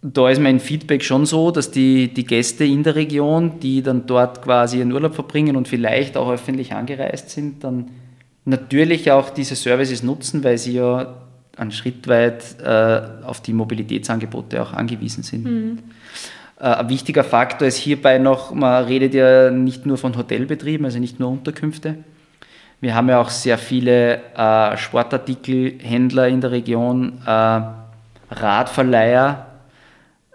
da 0.00 0.30
ist 0.30 0.40
mein 0.40 0.60
Feedback 0.60 1.04
schon 1.04 1.26
so, 1.26 1.50
dass 1.50 1.70
die, 1.70 2.12
die 2.12 2.24
Gäste 2.24 2.64
in 2.64 2.82
der 2.82 2.94
Region, 2.94 3.60
die 3.60 3.82
dann 3.82 4.06
dort 4.06 4.42
quasi 4.42 4.78
ihren 4.78 4.92
Urlaub 4.92 5.14
verbringen 5.14 5.56
und 5.56 5.68
vielleicht 5.68 6.16
auch 6.16 6.30
öffentlich 6.30 6.72
angereist 6.72 7.30
sind, 7.30 7.64
dann 7.64 7.90
natürlich 8.44 9.10
auch 9.10 9.30
diese 9.30 9.56
Services 9.56 10.02
nutzen, 10.02 10.42
weil 10.44 10.56
sie 10.56 10.74
ja 10.74 11.14
einen 11.56 11.72
Schritt 11.72 12.06
weit 12.06 12.60
äh, 12.62 13.00
auf 13.24 13.42
die 13.42 13.52
Mobilitätsangebote 13.52 14.62
auch 14.62 14.72
angewiesen 14.72 15.24
sind. 15.24 15.44
Mhm. 15.44 15.78
Äh, 16.58 16.64
ein 16.64 16.88
wichtiger 16.88 17.24
Faktor 17.24 17.68
ist 17.68 17.76
hierbei 17.76 18.18
noch, 18.18 18.52
man 18.52 18.84
redet 18.84 19.14
ja 19.14 19.50
nicht 19.50 19.86
nur 19.86 19.98
von 19.98 20.16
Hotelbetrieben, 20.16 20.84
also 20.84 20.98
nicht 20.98 21.20
nur 21.20 21.30
Unterkünfte. 21.30 21.96
Wir 22.80 22.94
haben 22.94 23.08
ja 23.08 23.20
auch 23.20 23.30
sehr 23.30 23.58
viele 23.58 24.20
äh, 24.36 24.76
Sportartikelhändler 24.76 26.28
in 26.28 26.40
der 26.40 26.52
Region, 26.52 27.20
äh, 27.26 27.60
Radverleiher, 28.30 29.46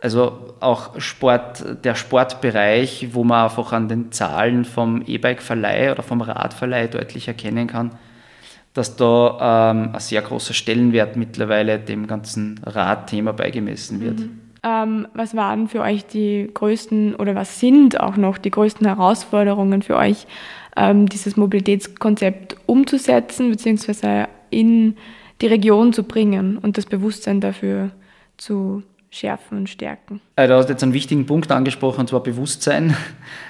also 0.01 0.55
auch 0.59 0.99
Sport, 0.99 1.63
der 1.85 1.95
Sportbereich, 1.95 3.09
wo 3.13 3.23
man 3.23 3.45
einfach 3.45 3.71
an 3.71 3.87
den 3.87 4.11
Zahlen 4.11 4.65
vom 4.65 5.03
E-Bike-Verleih 5.05 5.91
oder 5.91 6.03
vom 6.03 6.21
Radverleih 6.21 6.87
deutlich 6.87 7.29
erkennen 7.29 7.67
kann, 7.67 7.91
dass 8.73 8.97
da 8.97 9.71
ähm, 9.71 9.91
ein 9.93 9.99
sehr 9.99 10.21
großer 10.21 10.53
Stellenwert 10.53 11.15
mittlerweile 11.15 11.79
dem 11.79 12.07
ganzen 12.07 12.59
Radthema 12.65 13.31
beigemessen 13.31 14.01
wird. 14.01 14.19
Mhm. 14.19 14.42
Ähm, 14.65 15.07
was 15.13 15.35
waren 15.35 15.67
für 15.67 15.81
euch 15.81 16.05
die 16.05 16.49
größten 16.53 17.15
oder 17.15 17.35
was 17.35 17.59
sind 17.59 17.99
auch 17.99 18.15
noch 18.15 18.37
die 18.37 18.51
größten 18.51 18.87
Herausforderungen 18.87 19.81
für 19.81 19.97
euch, 19.97 20.25
ähm, 20.77 21.09
dieses 21.09 21.35
Mobilitätskonzept 21.35 22.55
umzusetzen 22.65 23.51
bzw. 23.51 24.25
in 24.49 24.95
die 25.41 25.47
Region 25.47 25.91
zu 25.91 26.03
bringen 26.03 26.57
und 26.57 26.77
das 26.77 26.85
Bewusstsein 26.85 27.41
dafür 27.41 27.91
zu 28.37 28.83
schärfen 29.09 29.59
und 29.59 29.69
stärken. 29.69 30.21
Äh, 30.37 30.47
du 30.47 30.55
hast 30.55 30.69
jetzt 30.69 30.81
einen 30.81 30.93
wichtigen 30.93 31.25
Punkt 31.25 31.51
angesprochen, 31.51 32.01
und 32.01 32.09
zwar 32.09 32.23
Bewusstsein. 32.23 32.95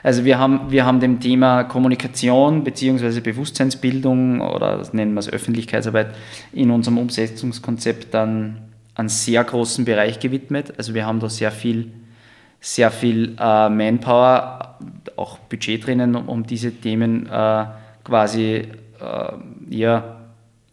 Also 0.01 0.25
wir 0.25 0.37
haben, 0.37 0.71
wir 0.71 0.85
haben 0.85 0.99
dem 0.99 1.21
Thema 1.21 1.63
Kommunikation 1.63 2.63
bzw. 2.63 3.21
Bewusstseinsbildung 3.21 4.41
oder 4.41 4.77
das 4.77 4.93
nennen 4.93 5.13
wir 5.13 5.21
es 5.21 5.29
Öffentlichkeitsarbeit 5.29 6.13
in 6.51 6.71
unserem 6.71 6.97
Umsetzungskonzept 6.97 8.13
dann 8.13 8.72
einen 8.95 9.09
sehr 9.09 9.43
großen 9.43 9.85
Bereich 9.85 10.19
gewidmet. 10.19 10.73
Also 10.77 10.93
wir 10.93 11.05
haben 11.05 11.19
da 11.19 11.29
sehr 11.29 11.51
viel, 11.51 11.91
sehr 12.59 12.91
viel 12.91 13.35
äh, 13.39 13.69
Manpower, 13.69 14.77
auch 15.15 15.37
Budget 15.39 15.85
drinnen, 15.85 16.15
um, 16.15 16.29
um 16.29 16.45
diese 16.45 16.71
Themen 16.71 17.27
äh, 17.27 17.65
quasi 18.03 18.67
äh, 18.99 19.31
ja, 19.69 20.17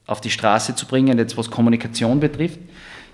auf 0.06 0.20
die 0.20 0.30
Straße 0.30 0.74
zu 0.74 0.86
bringen, 0.86 1.18
jetzt 1.18 1.36
was 1.36 1.50
Kommunikation 1.50 2.20
betrifft. 2.20 2.58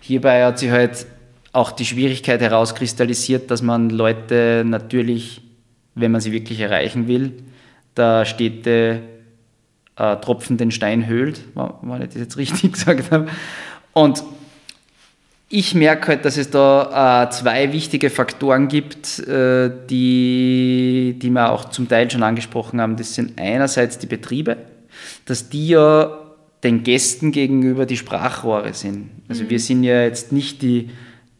Hierbei 0.00 0.44
hat 0.44 0.58
sich 0.58 0.70
halt 0.70 1.06
auch 1.52 1.72
die 1.72 1.84
Schwierigkeit 1.84 2.40
herauskristallisiert, 2.40 3.50
dass 3.50 3.62
man 3.62 3.90
Leute 3.90 4.62
natürlich, 4.66 5.42
wenn 5.94 6.12
man 6.12 6.20
sie 6.20 6.32
wirklich 6.32 6.60
erreichen 6.60 7.08
will, 7.08 7.32
der 7.96 8.24
Städte 8.24 9.00
äh, 9.96 10.16
Tropfen 10.16 10.58
den 10.58 10.70
Stein 10.70 11.06
höhlt, 11.06 11.40
wenn 11.54 12.02
ich 12.02 12.08
das 12.08 12.16
jetzt 12.16 12.36
richtig 12.36 12.72
gesagt 12.74 13.10
habe. 13.10 13.28
Und 13.92 14.22
Ich 15.48 15.74
merke 15.76 16.08
halt, 16.08 16.24
dass 16.24 16.36
es 16.36 16.50
da 16.50 17.24
äh, 17.24 17.30
zwei 17.30 17.72
wichtige 17.72 18.10
Faktoren 18.10 18.66
gibt, 18.66 19.20
äh, 19.20 19.70
die, 19.88 21.16
die 21.20 21.30
wir 21.30 21.52
auch 21.52 21.66
zum 21.66 21.88
Teil 21.88 22.10
schon 22.10 22.24
angesprochen 22.24 22.80
haben. 22.80 22.96
Das 22.96 23.14
sind 23.14 23.38
einerseits 23.38 23.98
die 23.98 24.08
Betriebe, 24.08 24.56
dass 25.24 25.48
die 25.48 25.68
ja 25.68 26.18
den 26.64 26.82
Gästen 26.82 27.30
gegenüber 27.30 27.86
die 27.86 27.96
Sprachrohre 27.96 28.74
sind. 28.74 29.10
Also 29.28 29.44
mhm. 29.44 29.50
wir 29.50 29.60
sind 29.60 29.84
ja 29.84 30.02
jetzt 30.02 30.32
nicht 30.32 30.62
die, 30.62 30.90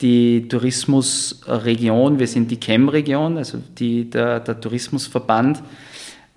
die 0.00 0.46
Tourismusregion, 0.46 2.20
wir 2.20 2.28
sind 2.28 2.50
die 2.52 2.60
CHEM-Region, 2.60 3.38
also 3.38 3.58
die, 3.76 4.08
der, 4.08 4.38
der 4.38 4.60
Tourismusverband. 4.60 5.62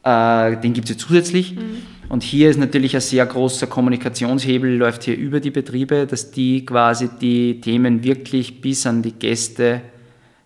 Äh, 0.03 0.57
den 0.57 0.73
gibt 0.73 0.89
es 0.89 0.95
ja 0.95 0.97
zusätzlich. 0.97 1.55
Mhm. 1.55 1.83
Und 2.09 2.23
hier 2.23 2.49
ist 2.49 2.57
natürlich 2.57 2.95
ein 2.95 3.01
sehr 3.01 3.23
großer 3.23 3.67
Kommunikationshebel, 3.67 4.75
läuft 4.75 5.03
hier 5.03 5.15
über 5.15 5.39
die 5.39 5.51
Betriebe, 5.51 6.07
dass 6.07 6.31
die 6.31 6.65
quasi 6.65 7.07
die 7.21 7.61
Themen 7.61 8.03
wirklich 8.03 8.61
bis 8.61 8.87
an 8.87 9.03
die 9.03 9.11
Gäste 9.11 9.81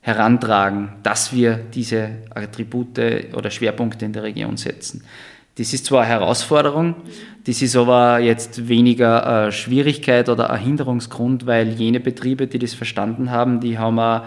herantragen, 0.02 0.90
dass 1.04 1.34
wir 1.34 1.62
diese 1.74 2.10
Attribute 2.36 3.00
oder 3.34 3.50
Schwerpunkte 3.50 4.04
in 4.04 4.12
der 4.12 4.24
Region 4.24 4.58
setzen. 4.58 5.06
Das 5.56 5.72
ist 5.72 5.86
zwar 5.86 6.02
eine 6.02 6.10
Herausforderung, 6.10 6.96
das 7.46 7.62
ist 7.62 7.78
aber 7.78 8.20
jetzt 8.20 8.68
weniger 8.68 9.26
eine 9.26 9.52
Schwierigkeit 9.54 10.28
oder 10.28 10.50
ein 10.50 10.60
Hinderungsgrund, 10.60 11.46
weil 11.46 11.70
jene 11.70 12.02
Betriebe, 12.02 12.48
die 12.48 12.60
das 12.60 12.74
verstanden 12.74 13.32
haben, 13.32 13.62
die 13.62 13.78
haben 13.78 14.26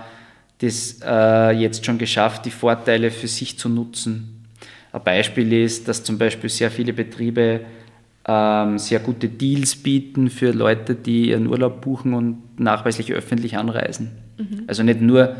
das 0.60 1.00
äh, 1.04 1.50
jetzt 1.50 1.84
schon 1.84 1.98
geschafft, 1.98 2.46
die 2.46 2.50
Vorteile 2.50 3.10
für 3.10 3.28
sich 3.28 3.58
zu 3.58 3.68
nutzen 3.68 4.35
ein 4.96 5.04
Beispiel 5.04 5.52
ist, 5.52 5.88
dass 5.88 6.02
zum 6.02 6.16
Beispiel 6.16 6.48
sehr 6.48 6.70
viele 6.70 6.94
Betriebe 6.94 7.60
ähm, 8.26 8.78
sehr 8.78 8.98
gute 8.98 9.28
Deals 9.28 9.76
bieten 9.76 10.30
für 10.30 10.52
Leute, 10.52 10.94
die 10.94 11.28
ihren 11.28 11.46
Urlaub 11.46 11.82
buchen 11.82 12.14
und 12.14 12.58
nachweislich 12.58 13.12
öffentlich 13.12 13.58
anreisen. 13.58 14.12
Mhm. 14.38 14.64
Also 14.66 14.82
nicht 14.82 15.02
nur 15.02 15.36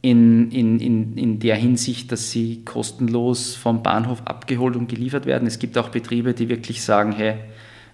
in, 0.00 0.50
in, 0.50 0.80
in, 0.80 1.18
in 1.18 1.38
der 1.38 1.56
Hinsicht, 1.56 2.12
dass 2.12 2.30
sie 2.30 2.64
kostenlos 2.64 3.54
vom 3.54 3.82
Bahnhof 3.82 4.22
abgeholt 4.24 4.74
und 4.74 4.88
geliefert 4.88 5.26
werden. 5.26 5.46
Es 5.46 5.58
gibt 5.58 5.76
auch 5.76 5.90
Betriebe, 5.90 6.32
die 6.32 6.48
wirklich 6.48 6.82
sagen, 6.82 7.12
hey, 7.12 7.34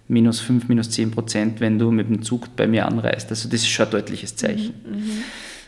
minus 0.07 0.39
5, 0.39 0.69
minus 0.69 0.89
10 0.91 1.11
Prozent, 1.11 1.59
wenn 1.59 1.77
du 1.77 1.91
mit 1.91 2.07
dem 2.07 2.21
Zug 2.21 2.55
bei 2.55 2.67
mir 2.67 2.85
anreist. 2.85 3.29
Also 3.29 3.49
das 3.49 3.61
ist 3.61 3.69
schon 3.69 3.87
ein 3.87 3.91
deutliches 3.91 4.37
Zeichen. 4.37 4.73
Mhm. 4.85 4.95
mhm. 4.95 5.23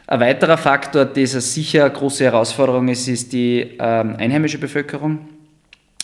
Ein 0.06 0.20
weiterer 0.20 0.58
Faktor, 0.58 1.06
der 1.06 1.28
sicher 1.28 1.86
eine 1.86 1.94
große 1.94 2.26
Herausforderung 2.26 2.90
ist, 2.90 3.08
ist 3.08 3.32
die 3.32 3.78
ähm, 3.80 4.18
einheimische 4.18 4.58
Bevölkerung 4.58 5.20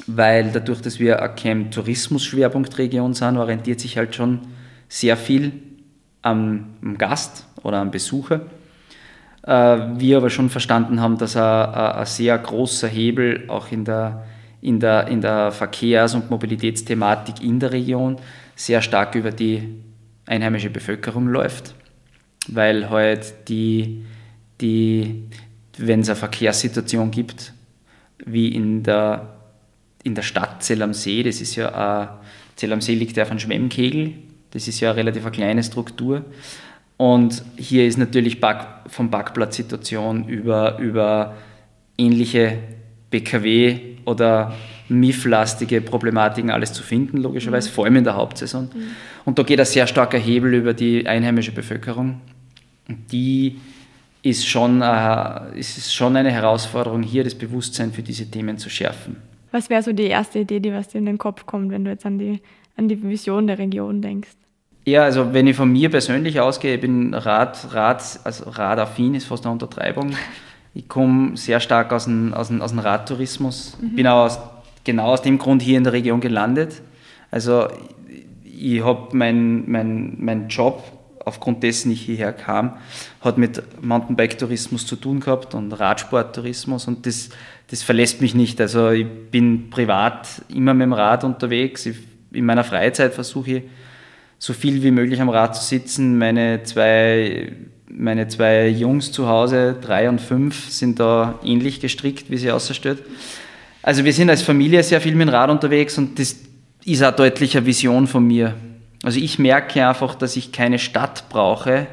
weil 0.08 0.52
dadurch, 0.52 0.82
dass 0.82 1.00
wir 1.00 1.22
eine 1.22 1.70
Tourismus-Schwerpunktregion 1.70 3.14
sind, 3.14 3.38
orientiert 3.38 3.80
sich 3.80 3.98
halt 3.98 4.16
schon 4.16 4.42
sehr 4.88 5.18
viel 5.18 5.52
am, 6.22 6.76
Gast 6.98 7.46
oder 7.64 7.78
am 7.78 7.92
Besucher. 7.92 8.42
Äh, 9.44 9.52
wir 9.52 10.18
aber 10.18 10.30
schon 10.30 10.50
verstanden 10.50 11.00
haben, 11.00 11.18
dass 11.18 11.36
ein, 11.36 11.44
ein, 11.44 12.06
sehr 12.06 12.38
großer 12.38 12.88
Hebel 12.88 13.46
auch 13.48 13.72
in 13.72 13.86
der, 13.86 14.26
in 14.62 14.80
der, 14.80 15.08
in 15.08 15.22
der 15.22 15.52
Verkehrs- 15.52 16.16
und 16.16 16.30
Mobilitätsthematik 16.30 17.42
in 17.42 17.60
der 17.60 17.72
Region 17.72 18.18
sehr 18.56 18.82
stark 18.82 19.16
über 19.16 19.32
die 19.32 19.82
einheimische 20.26 20.70
Bevölkerung 20.70 21.28
läuft, 21.28 21.74
weil 22.48 22.90
halt 22.90 23.50
die, 23.50 24.06
die 24.60 25.24
wenn 25.78 26.02
es 26.02 26.10
eine 26.10 26.18
Verkehrssituation 26.18 27.10
gibt, 27.10 27.54
wie 28.26 28.50
in 28.50 28.84
der 28.84 29.39
in 30.04 30.16
der 30.16 30.22
Stadt 30.22 30.64
Zell 30.64 30.82
am 30.82 30.94
See, 30.94 31.24
das 31.24 31.42
ist 31.42 31.56
ja, 31.56 32.04
äh, 32.04 32.08
Zell 32.56 32.74
am 32.74 32.82
See 32.82 32.96
liegt 32.96 33.18
ja 33.18 33.24
auf 33.24 33.32
einem 33.32 33.40
Schwemmkegel, 33.40 34.14
das 34.52 34.68
ist 34.68 34.80
ja 34.80 34.92
eine 34.92 35.00
relativ 35.00 35.30
kleine 35.32 35.64
Struktur. 35.64 36.26
Und 36.98 37.44
hier 37.56 37.88
ist 37.88 37.98
natürlich 37.98 38.42
Back, 38.42 38.66
von 38.88 39.10
Parkplatzsituation 39.10 40.28
über, 40.28 40.78
über 40.80 41.38
ähnliche 41.98 42.58
BKW 43.10 43.80
oder 44.06 44.54
MIF-lastige 44.90 45.82
Problematiken 45.82 46.50
alles 46.50 46.74
zu 46.74 46.84
finden, 46.84 47.18
logischerweise, 47.18 47.70
mhm. 47.70 47.74
vor 47.74 47.86
allem 47.86 47.96
in 47.98 48.04
der 48.04 48.16
Hauptsaison. 48.16 48.66
Mhm. 48.66 48.84
Und 49.26 49.40
da 49.40 49.44
geht 49.44 49.60
ein 49.60 49.66
sehr 49.66 49.88
starker 49.88 50.18
Hebel 50.18 50.54
über 50.54 50.74
die 50.74 51.08
einheimische 51.08 51.52
Bevölkerung. 51.52 52.22
Und 52.88 53.12
die 53.12 53.60
ist 54.22 54.46
schon, 54.48 54.82
äh, 54.82 55.58
ist 55.58 55.94
schon 55.94 56.16
eine 56.18 56.32
Herausforderung, 56.32 57.04
hier 57.04 57.24
das 57.24 57.36
Bewusstsein 57.36 57.94
für 57.94 58.02
diese 58.02 58.30
Themen 58.30 58.58
zu 58.58 58.70
schärfen. 58.70 59.29
Was 59.52 59.70
wäre 59.70 59.82
so 59.82 59.94
die 59.94 60.08
erste 60.08 60.40
Idee, 60.40 60.60
die 60.60 60.74
was 60.74 60.90
dir 60.90 61.00
in 61.00 61.06
den 61.06 61.18
Kopf 61.18 61.46
kommt, 61.46 61.72
wenn 61.72 61.84
du 61.84 61.92
jetzt 61.92 62.06
an 62.06 62.20
die, 62.20 62.42
an 62.78 62.88
die 62.88 63.02
Vision 63.02 63.48
der 63.48 63.58
Region 63.58 64.02
denkst? 64.02 64.36
Ja, 64.86 65.04
also 65.04 65.34
wenn 65.34 65.48
ich 65.48 65.56
von 65.56 65.72
mir 65.72 65.90
persönlich 65.90 66.40
ausgehe, 66.40 66.76
ich 66.76 66.82
bin 66.82 67.14
Rad, 67.14 67.74
Rad, 67.74 68.20
also 68.24 68.50
Radaffin 68.50 69.14
ist 69.14 69.26
fast 69.26 69.46
eine 69.46 69.54
Untertreibung. 69.54 70.12
Ich 70.74 70.88
komme 70.88 71.36
sehr 71.36 71.60
stark 71.60 71.92
aus 71.92 72.06
dem, 72.06 72.34
aus 72.34 72.48
dem, 72.48 72.62
aus 72.62 72.72
dem 72.72 72.80
Radtourismus. 72.80 73.78
Mhm. 73.82 73.96
Bin 73.96 74.08
auch 74.08 74.26
aus, 74.26 74.40
genau 74.84 75.08
aus 75.08 75.22
dem 75.22 75.38
Grund 75.38 75.62
hier 75.62 75.78
in 75.78 75.84
der 75.84 75.94
Region 75.94 76.22
gelandet. 76.22 76.82
Also 77.32 77.68
ich 78.44 78.84
habe 78.84 79.16
meinen 79.16 79.70
mein, 79.70 80.16
mein 80.20 80.48
Job, 80.48 80.84
aufgrund 81.30 81.64
dessen 81.64 81.92
ich 81.92 82.02
hierher 82.02 82.34
kam, 82.34 82.78
hat 83.22 83.38
mit 83.38 83.64
Mountainbike-Tourismus 83.82 84.86
zu 84.86 84.98
tun 84.98 85.22
gehabt 85.22 85.56
und 85.56 85.72
Radsporttourismus 85.72 86.88
und 86.88 87.06
das 87.06 87.30
das 87.70 87.84
verlässt 87.84 88.22
mich 88.22 88.34
nicht. 88.34 88.60
Also 88.60 88.90
ich 88.90 89.06
bin 89.06 89.70
privat 89.70 90.28
immer 90.54 90.74
mit 90.74 90.86
dem 90.86 90.94
Rad 90.94 91.24
unterwegs. 91.24 91.86
Ich, 91.86 91.98
in 92.32 92.46
meiner 92.46 92.64
Freizeit 92.64 93.14
versuche 93.14 93.52
ich 93.52 93.64
so 94.40 94.54
viel 94.54 94.82
wie 94.82 94.92
möglich 94.92 95.22
am 95.22 95.30
Rad 95.30 95.56
zu 95.56 95.64
sitzen. 95.64 96.18
Meine 96.18 96.64
zwei, 96.64 97.52
meine 97.88 98.28
zwei 98.28 98.68
Jungs 98.68 99.12
zu 99.12 99.28
Hause, 99.28 99.76
drei 99.80 100.10
und 100.10 100.20
fünf, 100.20 100.70
sind 100.70 101.00
da 101.00 101.38
ähnlich 101.44 101.80
gestrickt, 101.80 102.32
wie 102.32 102.38
sie 102.38 102.52
außerstellt. 102.52 103.04
Also 103.84 104.04
wir 104.04 104.14
sind 104.14 104.30
als 104.30 104.42
Familie 104.42 104.82
sehr 104.84 105.00
viel 105.00 105.14
mit 105.14 105.28
dem 105.28 105.34
Rad 105.34 105.50
unterwegs 105.50 105.98
und 105.98 106.18
das 106.18 106.36
ist 106.86 107.04
eine 107.04 107.16
deutliche 107.16 107.66
Vision 107.66 108.08
von 108.08 108.26
mir. 108.26 108.56
Also 109.04 109.20
ich 109.20 109.40
merke 109.40 109.88
einfach, 109.88 110.16
dass 110.16 110.36
ich 110.36 110.52
keine 110.52 110.80
Stadt 110.80 111.30
brauche, 111.30 111.88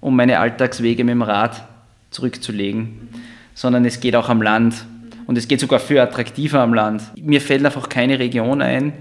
um 0.00 0.16
meine 0.16 0.38
Alltagswege 0.40 1.04
mit 1.04 1.12
dem 1.12 1.22
Rad 1.22 1.66
zurückzulegen 2.10 3.08
sondern 3.56 3.86
es 3.86 3.98
geht 3.98 4.14
auch 4.14 4.28
am 4.28 4.40
Land. 4.40 4.86
Und 5.26 5.36
es 5.36 5.48
geht 5.48 5.58
sogar 5.58 5.80
viel 5.80 5.98
attraktiver 5.98 6.60
am 6.60 6.72
Land. 6.72 7.02
Mir 7.16 7.40
fällt 7.40 7.64
einfach 7.64 7.88
keine 7.88 8.20
Region 8.20 8.62
ein, 8.62 8.92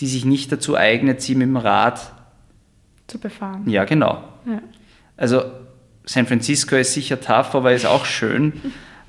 die 0.00 0.06
sich 0.06 0.24
nicht 0.24 0.50
dazu 0.50 0.74
eignet, 0.74 1.20
sie 1.20 1.34
mit 1.34 1.48
dem 1.48 1.58
Rad 1.58 2.00
zu 3.08 3.18
befahren. 3.18 3.68
Ja, 3.68 3.84
genau. 3.84 4.22
Ja. 4.46 4.62
Also 5.18 5.42
San 6.06 6.26
Francisco 6.26 6.76
ist 6.76 6.94
sicher 6.94 7.20
tough, 7.20 7.54
aber 7.54 7.72
ist 7.72 7.84
auch 7.84 8.06
schön. 8.06 8.54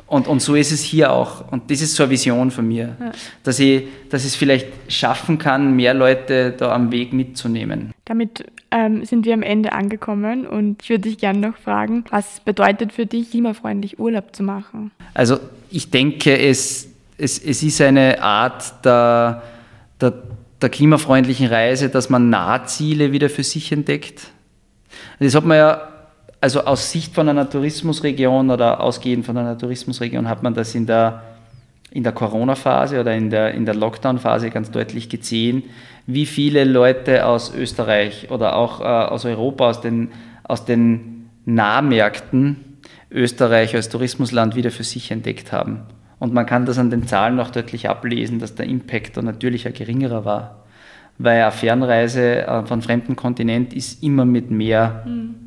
Und, 0.08 0.28
und 0.28 0.42
so 0.42 0.56
ist 0.56 0.72
es 0.72 0.82
hier 0.82 1.12
auch. 1.12 1.52
Und 1.52 1.70
das 1.70 1.82
ist 1.82 1.96
so 1.96 2.04
eine 2.04 2.12
Vision 2.12 2.50
von 2.50 2.66
mir, 2.66 2.96
ja. 3.00 3.12
dass, 3.44 3.60
ich, 3.60 3.84
dass 4.10 4.22
ich 4.22 4.30
es 4.30 4.36
vielleicht 4.36 4.68
schaffen 4.88 5.38
kann, 5.38 5.76
mehr 5.76 5.94
Leute 5.94 6.54
da 6.58 6.74
am 6.74 6.92
Weg 6.92 7.12
mitzunehmen. 7.12 7.92
Damit 8.06 8.46
ähm, 8.72 9.04
sind 9.04 9.26
wir 9.26 9.34
am 9.34 9.44
Ende 9.44 9.74
angekommen 9.74 10.48
und 10.48 10.82
ich 10.82 10.90
würde 10.90 11.10
dich 11.10 11.18
gerne 11.18 11.40
noch 11.40 11.58
fragen, 11.58 12.06
was 12.10 12.40
bedeutet 12.40 12.94
für 12.94 13.06
dich, 13.06 13.32
klimafreundlich 13.32 14.00
Urlaub 14.00 14.34
zu 14.34 14.44
machen? 14.44 14.92
Also 15.14 15.40
ich 15.70 15.90
denke, 15.90 16.38
es, 16.40 16.88
es, 17.18 17.38
es 17.40 17.62
ist 17.62 17.82
eine 17.82 18.22
Art 18.22 18.86
der, 18.86 19.44
der, 20.00 20.14
der 20.62 20.70
klimafreundlichen 20.70 21.48
Reise, 21.48 21.90
dass 21.90 22.10
man 22.10 22.30
Nahziele 22.30 23.12
wieder 23.12 23.30
für 23.30 23.44
sich 23.44 23.74
entdeckt. 23.74 24.32
Das 25.20 25.36
hat 25.36 25.44
man 25.44 25.58
ja 25.58 25.97
also 26.42 26.62
aus 26.62 26.92
Sicht 26.92 27.16
von 27.16 27.30
einer 27.30 27.50
Tourismusregion 27.50 28.50
oder 28.50 28.80
ausgehend 28.82 29.26
von 29.26 29.38
einer 29.38 29.58
Tourismusregion 29.58 30.30
hat 30.30 30.44
man 30.44 30.54
das 30.54 30.76
in 30.76 30.86
der, 30.86 31.24
in 31.92 32.04
der 32.04 32.12
Corona-Phase 32.12 33.00
oder 33.00 33.16
in 33.16 33.30
der, 33.30 33.54
in 33.54 33.66
der 33.66 33.76
Lockdown-Phase 33.76 34.50
ganz 34.50 34.72
deutlich 34.72 35.10
gesehen, 35.10 35.64
wie 36.06 36.26
viele 36.26 36.64
Leute 36.64 37.26
aus 37.26 37.54
Österreich 37.56 38.30
oder 38.30 38.56
auch 38.56 38.82
äh, 38.82 38.84
aus 38.84 39.26
Europa, 39.26 39.70
aus 39.70 39.82
den, 39.82 40.10
aus 40.44 40.66
den 40.66 41.30
Nahmärkten 41.46 42.80
Österreich 43.10 43.74
als 43.76 43.90
Tourismusland 43.90 44.56
wieder 44.56 44.70
für 44.72 44.84
sich 44.84 45.12
entdeckt 45.12 45.52
haben. 45.52 45.82
Und 46.20 46.34
man 46.34 46.46
kann 46.46 46.66
das 46.66 46.78
an 46.78 46.90
den 46.90 47.08
Zahlen 47.08 47.40
auch 47.40 47.52
deutlich 47.52 47.90
ablesen, 47.90 48.40
dass 48.40 48.56
der 48.56 48.66
Impact 48.68 49.18
da 49.18 49.22
natürlich 49.22 49.66
ein 49.66 49.74
geringerer 49.74 50.26
war. 50.26 50.66
Weil 51.18 51.42
eine 51.42 51.52
Fernreise 51.52 52.46
äh, 52.46 52.66
von 52.66 52.82
fremden 52.82 53.16
Kontinent 53.16 53.74
ist 53.74 54.04
immer 54.04 54.26
mit 54.26 54.52
mehr 54.52 55.04
mhm 55.08 55.47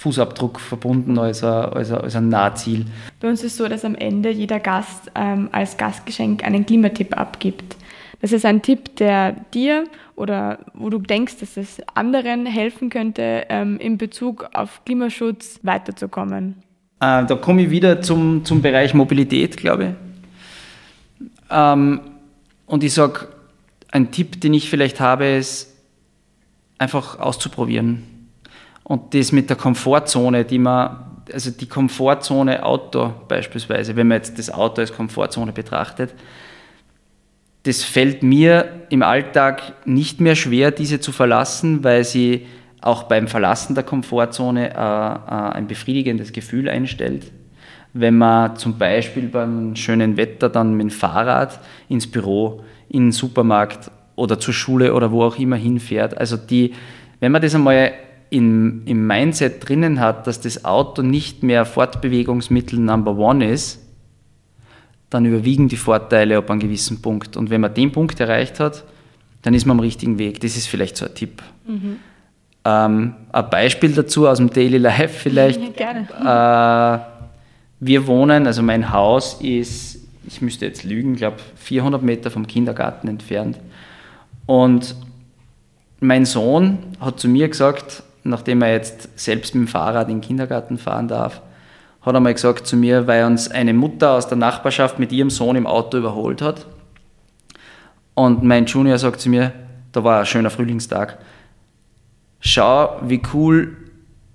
Fußabdruck 0.00 0.60
verbunden 0.60 1.18
als 1.18 1.44
ein, 1.44 1.50
als, 1.50 1.92
ein, 1.92 1.98
als 1.98 2.16
ein 2.16 2.30
Nahziel. 2.30 2.86
Bei 3.20 3.28
uns 3.28 3.40
ist 3.44 3.52
es 3.52 3.58
so, 3.58 3.68
dass 3.68 3.84
am 3.84 3.94
Ende 3.94 4.30
jeder 4.30 4.58
Gast 4.58 5.12
ähm, 5.14 5.50
als 5.52 5.76
Gastgeschenk 5.76 6.42
einen 6.42 6.64
Klimatipp 6.64 7.18
abgibt. 7.18 7.76
Das 8.22 8.32
ist 8.32 8.46
ein 8.46 8.62
Tipp, 8.62 8.96
der 8.96 9.32
dir 9.52 9.84
oder 10.16 10.60
wo 10.72 10.88
du 10.88 10.98
denkst, 10.98 11.36
dass 11.40 11.58
es 11.58 11.82
anderen 11.94 12.46
helfen 12.46 12.88
könnte, 12.88 13.44
ähm, 13.50 13.78
in 13.78 13.98
Bezug 13.98 14.48
auf 14.54 14.82
Klimaschutz 14.86 15.60
weiterzukommen. 15.64 16.62
Äh, 17.00 17.26
da 17.26 17.34
komme 17.34 17.62
ich 17.62 17.70
wieder 17.70 18.00
zum, 18.00 18.42
zum 18.46 18.62
Bereich 18.62 18.94
Mobilität, 18.94 19.58
glaube 19.58 19.84
ich. 21.20 21.26
Ähm, 21.50 22.00
und 22.64 22.84
ich 22.84 22.94
sage, 22.94 23.28
ein 23.92 24.10
Tipp, 24.10 24.40
den 24.40 24.54
ich 24.54 24.70
vielleicht 24.70 24.98
habe, 24.98 25.26
ist 25.26 25.76
einfach 26.78 27.18
auszuprobieren 27.18 28.09
Und 28.90 29.14
das 29.14 29.30
mit 29.30 29.48
der 29.48 29.56
Komfortzone, 29.56 30.44
die 30.44 30.58
man, 30.58 31.22
also 31.32 31.52
die 31.52 31.68
Komfortzone 31.68 32.64
Auto 32.64 33.12
beispielsweise, 33.28 33.94
wenn 33.94 34.08
man 34.08 34.16
jetzt 34.16 34.36
das 34.36 34.50
Auto 34.50 34.80
als 34.80 34.92
Komfortzone 34.92 35.52
betrachtet, 35.52 36.12
das 37.62 37.84
fällt 37.84 38.24
mir 38.24 38.86
im 38.88 39.04
Alltag 39.04 39.74
nicht 39.84 40.20
mehr 40.20 40.34
schwer, 40.34 40.72
diese 40.72 40.98
zu 40.98 41.12
verlassen, 41.12 41.84
weil 41.84 42.02
sie 42.02 42.46
auch 42.80 43.04
beim 43.04 43.28
Verlassen 43.28 43.76
der 43.76 43.84
Komfortzone 43.84 44.70
äh, 44.70 44.72
äh, 44.72 45.52
ein 45.52 45.68
befriedigendes 45.68 46.32
Gefühl 46.32 46.68
einstellt. 46.68 47.30
Wenn 47.92 48.18
man 48.18 48.56
zum 48.56 48.76
Beispiel 48.76 49.28
beim 49.28 49.76
schönen 49.76 50.16
Wetter 50.16 50.48
dann 50.48 50.74
mit 50.74 50.86
dem 50.86 50.90
Fahrrad 50.90 51.60
ins 51.88 52.08
Büro, 52.10 52.64
in 52.88 53.04
den 53.04 53.12
Supermarkt 53.12 53.88
oder 54.16 54.40
zur 54.40 54.52
Schule 54.52 54.94
oder 54.94 55.12
wo 55.12 55.22
auch 55.22 55.38
immer 55.38 55.54
hinfährt. 55.54 56.18
Also 56.18 56.36
die, 56.36 56.74
wenn 57.20 57.30
man 57.30 57.40
das 57.40 57.54
einmal 57.54 57.92
in, 58.30 58.82
im 58.86 59.06
Mindset 59.06 59.68
drinnen 59.68 60.00
hat, 60.00 60.26
dass 60.26 60.40
das 60.40 60.64
Auto 60.64 61.02
nicht 61.02 61.42
mehr 61.42 61.64
Fortbewegungsmittel 61.64 62.78
Number 62.78 63.16
One 63.16 63.50
ist, 63.50 63.80
dann 65.10 65.24
überwiegen 65.24 65.68
die 65.68 65.76
Vorteile 65.76 66.38
ab 66.38 66.50
einem 66.50 66.60
gewissen 66.60 67.02
Punkt. 67.02 67.36
Und 67.36 67.50
wenn 67.50 67.60
man 67.60 67.74
den 67.74 67.90
Punkt 67.90 68.20
erreicht 68.20 68.60
hat, 68.60 68.84
dann 69.42 69.54
ist 69.54 69.66
man 69.66 69.78
am 69.78 69.80
richtigen 69.80 70.18
Weg. 70.18 70.40
Das 70.40 70.56
ist 70.56 70.68
vielleicht 70.68 70.96
so 70.96 71.06
ein 71.06 71.14
Tipp. 71.14 71.42
Mhm. 71.66 71.96
Ähm, 72.64 73.14
ein 73.32 73.50
Beispiel 73.50 73.92
dazu 73.92 74.28
aus 74.28 74.38
dem 74.38 74.50
Daily 74.50 74.78
Life 74.78 75.08
vielleicht. 75.08 75.60
Ja, 75.78 75.94
gerne. 76.14 77.00
Äh, 77.00 77.10
wir 77.80 78.06
wohnen, 78.06 78.46
also 78.46 78.62
mein 78.62 78.92
Haus 78.92 79.40
ist, 79.40 79.98
ich 80.26 80.42
müsste 80.42 80.66
jetzt 80.66 80.84
lügen, 80.84 81.16
glaube 81.16 81.38
400 81.56 82.02
Meter 82.02 82.30
vom 82.30 82.46
Kindergarten 82.46 83.08
entfernt. 83.08 83.58
Und 84.46 84.94
mein 86.00 86.26
Sohn 86.26 86.78
hat 87.00 87.18
zu 87.18 87.28
mir 87.28 87.48
gesagt, 87.48 88.02
nachdem 88.24 88.62
er 88.62 88.72
jetzt 88.72 89.08
selbst 89.18 89.54
mit 89.54 89.66
dem 89.66 89.68
Fahrrad 89.68 90.08
in 90.08 90.16
den 90.16 90.20
Kindergarten 90.20 90.78
fahren 90.78 91.08
darf, 91.08 91.42
hat 92.02 92.14
er 92.14 92.20
mal 92.20 92.34
gesagt 92.34 92.66
zu 92.66 92.76
mir, 92.76 93.06
weil 93.06 93.24
uns 93.24 93.50
eine 93.50 93.74
Mutter 93.74 94.12
aus 94.12 94.28
der 94.28 94.38
Nachbarschaft 94.38 94.98
mit 94.98 95.12
ihrem 95.12 95.30
Sohn 95.30 95.56
im 95.56 95.66
Auto 95.66 95.98
überholt 95.98 96.40
hat. 96.40 96.66
Und 98.14 98.42
mein 98.42 98.66
Junior 98.66 98.98
sagt 98.98 99.20
zu 99.20 99.28
mir, 99.28 99.52
da 99.92 100.04
war 100.04 100.20
ein 100.20 100.26
schöner 100.26 100.50
Frühlingstag, 100.50 101.18
schau, 102.40 103.00
wie 103.02 103.22
cool, 103.34 103.76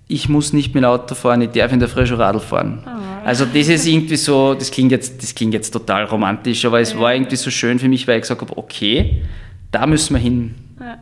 ich 0.08 0.28
muss 0.28 0.52
nicht 0.52 0.74
mit 0.74 0.84
dem 0.84 0.88
Auto 0.88 1.14
fahren, 1.14 1.42
ich 1.42 1.50
darf 1.50 1.72
in 1.72 1.80
der 1.80 1.88
Früh 1.88 2.06
schon 2.06 2.20
Radl 2.20 2.40
fahren. 2.40 2.84
Oh. 2.86 3.26
Also 3.26 3.44
das 3.44 3.68
ist 3.68 3.86
irgendwie 3.86 4.16
so, 4.16 4.54
das 4.54 4.70
klingt 4.70 4.92
jetzt, 4.92 5.20
das 5.22 5.34
klingt 5.34 5.52
jetzt 5.52 5.72
total 5.72 6.04
romantisch, 6.04 6.64
aber 6.64 6.80
es 6.80 6.92
ja. 6.92 7.00
war 7.00 7.12
irgendwie 7.12 7.36
so 7.36 7.50
schön 7.50 7.80
für 7.80 7.88
mich, 7.88 8.06
weil 8.06 8.16
ich 8.16 8.22
gesagt 8.22 8.40
habe, 8.40 8.56
okay, 8.56 9.24
da 9.72 9.86
müssen 9.86 10.14
wir 10.14 10.20
hin. 10.20 10.54
Ja. 10.78 10.98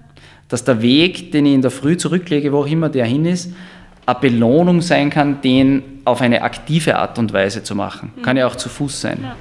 Dass 0.55 0.63
der 0.63 0.81
Weg, 0.83 1.33
den 1.33 1.47
ich 1.47 1.55
in 1.55 1.63
der 1.63 1.73
Früh 1.73 1.97
zurücklege, 1.97 2.53
wo 2.53 2.59
auch 2.59 2.67
immer 2.69 2.89
der 2.89 3.07
hin 3.07 3.25
ist, 3.25 3.53
eine 4.07 4.19
Belohnung 4.21 4.83
sein 4.83 5.11
kann, 5.11 5.41
den 5.41 5.83
auf 6.05 6.21
eine 6.21 6.43
aktive 6.43 6.97
Art 6.97 7.19
und 7.19 7.33
Weise 7.33 7.65
zu 7.65 7.75
machen. 7.75 8.13
Mhm. 8.15 8.23
Kann 8.23 8.37
ja 8.37 8.47
auch 8.47 8.55
zu 8.55 8.69
Fuß 8.69 9.01
sein. 9.01 9.19
Ja. 9.21 9.37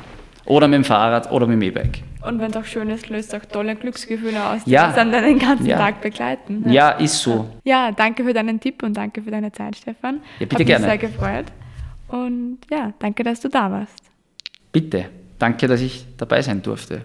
Oder 0.46 0.68
mit 0.68 0.78
dem 0.78 0.84
Fahrrad 0.84 1.32
oder 1.32 1.46
mit 1.46 1.58
dem 1.58 1.62
E-Bike. 1.62 2.00
Und 2.28 2.40
wenn 2.40 2.50
es 2.50 2.58
auch 2.58 2.66
schön 2.66 2.90
ist, 2.90 3.10
löst 3.10 3.36
auch 3.36 3.46
tolle 3.46 3.76
Glücksgefühle 3.76 4.44
aus, 4.44 4.64
die 4.64 4.72
ja. 4.72 4.88
uns 4.88 4.96
dann 4.96 5.12
den 5.12 5.38
ganzen 5.38 5.68
ja. 5.68 5.78
Tag 5.78 6.02
begleiten. 6.02 6.66
Ja. 6.72 6.90
ist 6.94 7.22
so. 7.22 7.48
Ja, 7.64 7.92
danke 7.92 8.24
für 8.24 8.34
deinen 8.34 8.60
Tipp 8.60 8.82
und 8.82 8.98
danke 8.98 9.22
für 9.22 9.30
deine 9.30 9.52
Zeit, 9.52 9.76
Stefan. 9.76 10.16
Ja, 10.40 10.48
bitte 10.48 10.56
Hat 10.56 10.66
gerne. 10.66 10.88
mich 10.88 11.00
sehr 11.00 11.10
gefreut. 11.10 11.46
Und 12.08 12.58
ja, 12.72 12.92
danke, 12.98 13.24
dass 13.24 13.40
du 13.40 13.50
da 13.50 13.70
warst. 13.70 14.00
Bitte. 14.72 15.06
Danke, 15.38 15.68
dass 15.68 15.80
ich 15.80 16.08
dabei 16.18 16.42
sein 16.42 16.64
durfte. 16.64 17.04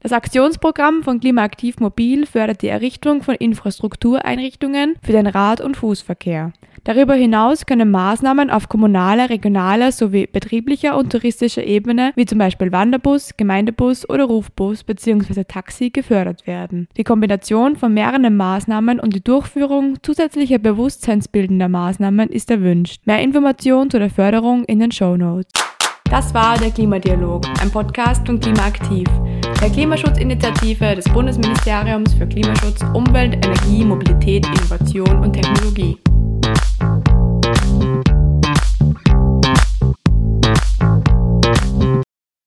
Das 0.00 0.12
Aktionsprogramm 0.12 1.02
von 1.02 1.18
Klimaaktiv 1.18 1.80
Mobil 1.80 2.24
fördert 2.24 2.62
die 2.62 2.68
Errichtung 2.68 3.22
von 3.22 3.34
Infrastruktureinrichtungen 3.34 4.94
für 5.02 5.10
den 5.10 5.26
Rad- 5.26 5.60
und 5.60 5.76
Fußverkehr. 5.76 6.52
Darüber 6.84 7.14
hinaus 7.14 7.66
können 7.66 7.90
Maßnahmen 7.90 8.48
auf 8.48 8.68
kommunaler, 8.68 9.28
regionaler 9.28 9.90
sowie 9.90 10.28
betrieblicher 10.28 10.96
und 10.96 11.10
touristischer 11.10 11.64
Ebene, 11.64 12.12
wie 12.14 12.26
zum 12.26 12.38
Beispiel 12.38 12.70
Wanderbus, 12.70 13.36
Gemeindebus 13.36 14.08
oder 14.08 14.24
Rufbus 14.24 14.84
bzw. 14.84 15.42
Taxi, 15.42 15.90
gefördert 15.90 16.46
werden. 16.46 16.86
Die 16.96 17.04
Kombination 17.04 17.74
von 17.74 17.92
mehreren 17.92 18.36
Maßnahmen 18.36 19.00
und 19.00 19.14
die 19.14 19.24
Durchführung 19.24 19.98
zusätzlicher 20.02 20.58
bewusstseinsbildender 20.58 21.68
Maßnahmen 21.68 22.28
ist 22.28 22.52
erwünscht. 22.52 23.02
Mehr 23.04 23.20
Informationen 23.20 23.90
zu 23.90 23.98
der 23.98 24.10
Förderung 24.10 24.64
in 24.64 24.78
den 24.78 24.92
Show 24.92 25.16
Notes. 25.16 25.50
Das 26.10 26.32
war 26.32 26.56
der 26.56 26.70
Klimadialog, 26.70 27.44
ein 27.60 27.70
Podcast 27.70 28.26
von 28.26 28.40
Klimaaktiv, 28.40 29.06
der 29.60 29.68
Klimaschutzinitiative 29.68 30.94
des 30.94 31.04
Bundesministeriums 31.04 32.14
für 32.14 32.26
Klimaschutz, 32.26 32.82
Umwelt, 32.94 33.34
Energie, 33.34 33.84
Mobilität, 33.84 34.46
Innovation 34.46 35.22
und 35.22 35.34
Technologie. 35.34 35.98